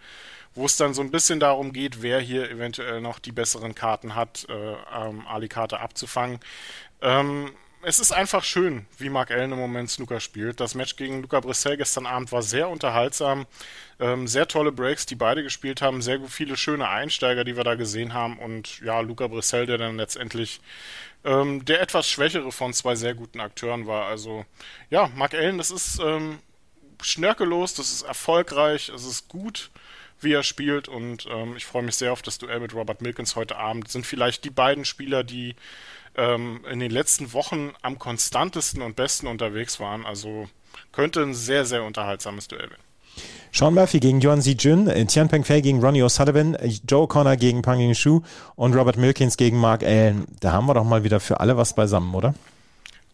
wo 0.53 0.65
es 0.65 0.77
dann 0.77 0.93
so 0.93 1.01
ein 1.01 1.11
bisschen 1.11 1.41
darum 1.41 1.73
geht, 1.73 2.01
wer 2.01 2.21
hier 2.21 2.49
eventuell 2.49 3.01
noch 3.01 3.19
die 3.19 3.33
besseren 3.33 3.75
Karten 3.75 4.15
hat, 4.15 4.47
äh, 4.49 4.75
ähm, 4.95 5.27
Alicata 5.27 5.77
abzufangen. 5.79 6.39
Ähm, 7.01 7.51
es 7.85 7.99
ist 7.99 8.11
einfach 8.11 8.43
schön, 8.43 8.87
wie 8.97 9.09
Mark 9.09 9.29
Allen 9.29 9.51
im 9.51 9.59
Moment 9.59 9.91
Snooker 9.91 10.19
spielt. 10.19 10.59
Das 10.59 10.73
Match 10.73 10.95
gegen 10.95 11.21
Luca 11.21 11.39
Brissell 11.39 11.77
gestern 11.77 12.07
Abend 12.07 12.31
war 12.31 12.41
sehr 12.41 12.67
unterhaltsam. 12.67 13.45
Ähm, 13.99 14.27
sehr 14.27 14.47
tolle 14.47 14.71
Breaks, 14.71 15.05
die 15.05 15.13
beide 15.13 15.43
gespielt 15.43 15.83
haben. 15.83 16.01
Sehr 16.01 16.19
viele 16.23 16.57
schöne 16.57 16.89
Einsteiger, 16.89 17.43
die 17.43 17.55
wir 17.55 17.63
da 17.63 17.75
gesehen 17.75 18.13
haben. 18.13 18.39
Und 18.39 18.79
ja, 18.81 19.01
Luca 19.01 19.27
Brissell, 19.27 19.67
der 19.67 19.77
dann 19.77 19.97
letztendlich 19.97 20.61
ähm, 21.23 21.63
der 21.63 21.79
etwas 21.79 22.09
schwächere 22.09 22.51
von 22.51 22.73
zwei 22.73 22.95
sehr 22.95 23.13
guten 23.13 23.39
Akteuren 23.39 23.85
war. 23.85 24.07
Also 24.07 24.45
ja, 24.89 25.11
Mark 25.15 25.35
Allen, 25.35 25.59
das 25.59 25.69
ist 25.69 25.99
ähm, 25.99 26.39
schnörkellos, 27.03 27.75
das 27.75 27.91
ist 27.91 28.01
erfolgreich, 28.01 28.89
es 28.89 29.05
ist 29.05 29.27
gut 29.27 29.69
wie 30.21 30.31
er 30.31 30.43
spielt 30.43 30.87
und 30.87 31.27
ähm, 31.29 31.55
ich 31.57 31.65
freue 31.65 31.83
mich 31.83 31.95
sehr 31.95 32.13
auf 32.13 32.21
das 32.21 32.37
Duell 32.37 32.61
mit 32.61 32.73
Robert 32.73 33.01
Milkins 33.01 33.35
heute 33.35 33.57
Abend. 33.57 33.89
Sind 33.89 34.05
vielleicht 34.05 34.45
die 34.45 34.49
beiden 34.49 34.85
Spieler, 34.85 35.25
die 35.25 35.55
ähm, 36.17 36.61
in 36.71 36.79
den 36.79 36.91
letzten 36.91 37.33
Wochen 37.33 37.73
am 37.81 37.99
konstantesten 37.99 38.81
und 38.81 38.95
besten 38.95 39.27
unterwegs 39.27 39.79
waren. 39.79 40.05
Also 40.05 40.47
könnte 40.91 41.21
ein 41.21 41.33
sehr, 41.33 41.65
sehr 41.65 41.83
unterhaltsames 41.83 42.47
Duell 42.47 42.69
werden. 42.69 42.83
Sean 43.51 43.73
Murphy 43.73 43.99
gegen 44.01 44.19
Yuan 44.21 44.41
Jun, 44.41 44.91
Tian 45.07 45.29
Pengfei 45.29 45.61
gegen 45.61 45.79
Ronnie 45.79 46.03
O'Sullivan, 46.03 46.57
Joe 46.89 47.07
Connor 47.07 47.37
gegen 47.37 47.61
Pang 47.61 47.79
Ying 47.79 47.95
Shu 47.95 48.21
und 48.55 48.75
Robert 48.75 48.97
Milkins 48.97 49.37
gegen 49.37 49.57
Mark 49.57 49.83
Allen. 49.83 50.25
Da 50.41 50.51
haben 50.51 50.65
wir 50.65 50.73
doch 50.73 50.83
mal 50.83 51.05
wieder 51.05 51.21
für 51.21 51.39
alle 51.39 51.55
was 51.55 51.73
beisammen, 51.73 52.13
oder? 52.13 52.33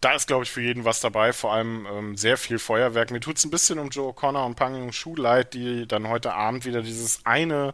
Da 0.02 0.14
ist, 0.16 0.26
glaube 0.26 0.42
ich, 0.42 0.50
für 0.50 0.60
jeden 0.60 0.84
was 0.84 0.98
dabei, 0.98 1.32
vor 1.32 1.52
allem 1.52 1.86
ähm, 1.86 2.16
sehr 2.16 2.36
viel 2.36 2.58
Feuerwerk. 2.58 3.12
Mir 3.12 3.20
tut 3.20 3.36
es 3.36 3.44
ein 3.44 3.52
bisschen 3.52 3.78
um 3.78 3.88
Joe 3.88 4.12
Connor 4.12 4.44
und 4.44 4.56
Pang 4.56 4.74
Ying 4.74 4.90
Shu 4.90 5.14
leid, 5.14 5.54
die 5.54 5.86
dann 5.86 6.08
heute 6.08 6.34
Abend 6.34 6.64
wieder 6.64 6.82
dieses 6.82 7.24
eine 7.24 7.72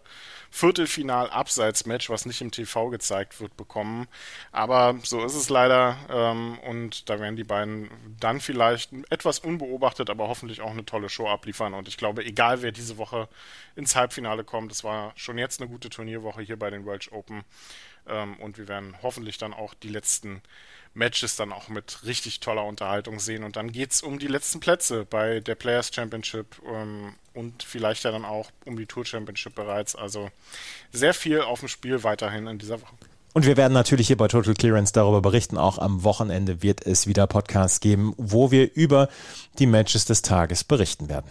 Viertelfinal-Abseits-Match, 0.51 2.11
was 2.11 2.27
nicht 2.27 2.43
im 2.43 2.51
TV 2.51 2.91
gezeigt 2.91 3.41
wird, 3.41 3.57
bekommen. 3.57 4.09
Aber 4.53 4.99
so 5.05 5.25
ist 5.25 5.37
es 5.37 5.49
leider. 5.49 5.97
Ähm, 6.11 6.59
und 6.69 7.09
da 7.09 7.19
werden 7.19 7.37
die 7.37 7.45
beiden 7.45 7.91
dann 8.21 8.41
vielleicht 8.41 8.91
etwas 9.09 9.39
unbeobachtet, 9.39 10.11
aber 10.11 10.29
hoffentlich 10.29 10.61
auch 10.61 10.73
eine 10.73 10.85
tolle 10.85 11.09
Show 11.09 11.29
abliefern. 11.29 11.73
Und 11.73 11.89
ich 11.89 11.97
glaube, 11.97 12.27
egal 12.27 12.61
wer 12.61 12.73
diese 12.73 12.99
Woche 12.99 13.31
ins 13.75 13.97
Halbfinale 13.97 14.45
kommt, 14.45 14.71
es 14.71 14.85
war 14.85 15.13
schon 15.17 15.39
jetzt 15.39 15.63
eine 15.63 15.71
gute 15.71 15.89
Turnierwoche 15.89 16.43
hier 16.43 16.59
bei 16.59 16.69
den 16.69 16.85
Welsh 16.85 17.11
Open. 17.11 17.45
Ähm, 18.09 18.37
und 18.37 18.59
wir 18.59 18.69
werden 18.69 18.95
hoffentlich 19.03 19.39
dann 19.39 19.53
auch 19.53 19.75
die 19.75 19.89
letzten 19.89 20.43
Matches 20.95 21.37
dann 21.37 21.53
auch 21.53 21.69
mit 21.69 22.05
richtig 22.05 22.41
toller 22.41 22.65
Unterhaltung 22.65 23.21
sehen. 23.21 23.45
Und 23.45 23.57
dann 23.57 23.73
geht 23.73 23.93
es 23.93 24.03
um 24.03 24.19
die 24.19 24.27
letzten 24.27 24.61
Plätze 24.61 25.05
bei 25.05 25.41
der 25.41 25.55
Players 25.55 25.91
Championship 25.95 26.61
ähm, 26.67 27.15
und 27.35 27.63
vielleicht 27.63 28.05
ja 28.05 28.11
dann 28.11 28.25
auch 28.25 28.51
um 28.65 28.77
die 28.77 28.87
Tour 28.87 29.05
Championship 29.05 29.55
bereits. 29.55 29.95
Also 29.95 30.31
sehr 30.93 31.15
viel 31.15 31.41
auf 31.41 31.61
dem 31.61 31.69
Spiel 31.69 32.03
weiterhin 32.03 32.47
in 32.47 32.59
dieser 32.59 32.81
Woche. 32.81 32.95
Und 33.35 33.47
wir 33.47 33.57
werden 33.57 33.75
natürlich 33.75 34.09
hier 34.09 34.17
bei 34.17 34.27
Total 34.27 34.55
Clearance 34.55 34.93
darüber 34.93 35.23
berichten. 35.23 35.59
Auch 35.59 35.79
am 35.79 36.03
Wochenende 36.03 36.63
wird 36.63 36.85
es 36.85 37.07
wieder 37.07 37.27
Podcasts 37.27 37.81
geben, 37.81 38.15
wo 38.17 38.51
wir 38.51 38.75
über 38.75 39.09
die 39.59 39.67
Matches 39.67 40.07
des 40.07 40.23
Tages 40.23 40.65
berichten 40.65 41.09
werden. 41.09 41.31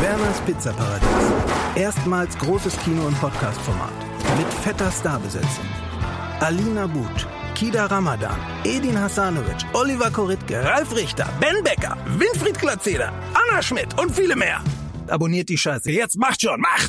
Werners 0.00 0.40
Pizzaparadies. 0.46 1.08
Erstmals 1.74 2.36
großes 2.38 2.76
Kino- 2.78 3.06
und 3.06 3.20
Podcast-Format 3.20 3.92
mit 4.38 4.46
fetter 4.62 4.90
Starbesetzung. 4.90 5.64
Alina 6.40 6.86
But, 6.86 7.26
Kida 7.54 7.86
Ramadan, 7.86 8.38
Edin 8.64 8.98
Hasanovic, 8.98 9.58
Oliver 9.74 10.10
Koritke, 10.10 10.64
Ralf 10.64 10.94
Richter, 10.96 11.28
Ben 11.40 11.62
Becker, 11.62 11.96
Winfried 12.18 12.58
Glatzeder, 12.58 13.12
Anna 13.34 13.60
Schmidt 13.60 13.98
und 14.00 14.10
viele 14.14 14.36
mehr. 14.36 14.62
Abonniert 15.08 15.48
die 15.48 15.58
Scheiße. 15.58 15.90
Jetzt 15.90 16.16
macht 16.16 16.40
schon, 16.40 16.60
mach! 16.60 16.88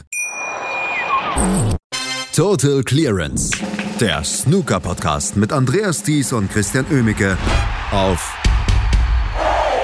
Total 2.34 2.82
Clearance. 2.84 3.52
Der 4.00 4.24
Snooker-Podcast 4.24 5.36
mit 5.36 5.52
Andreas 5.52 6.02
Thies 6.02 6.32
und 6.32 6.50
Christian 6.52 6.86
Ömicke 6.90 7.38
auf 7.92 8.34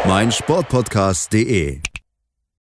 meinsportpodcast.de. 0.08 1.82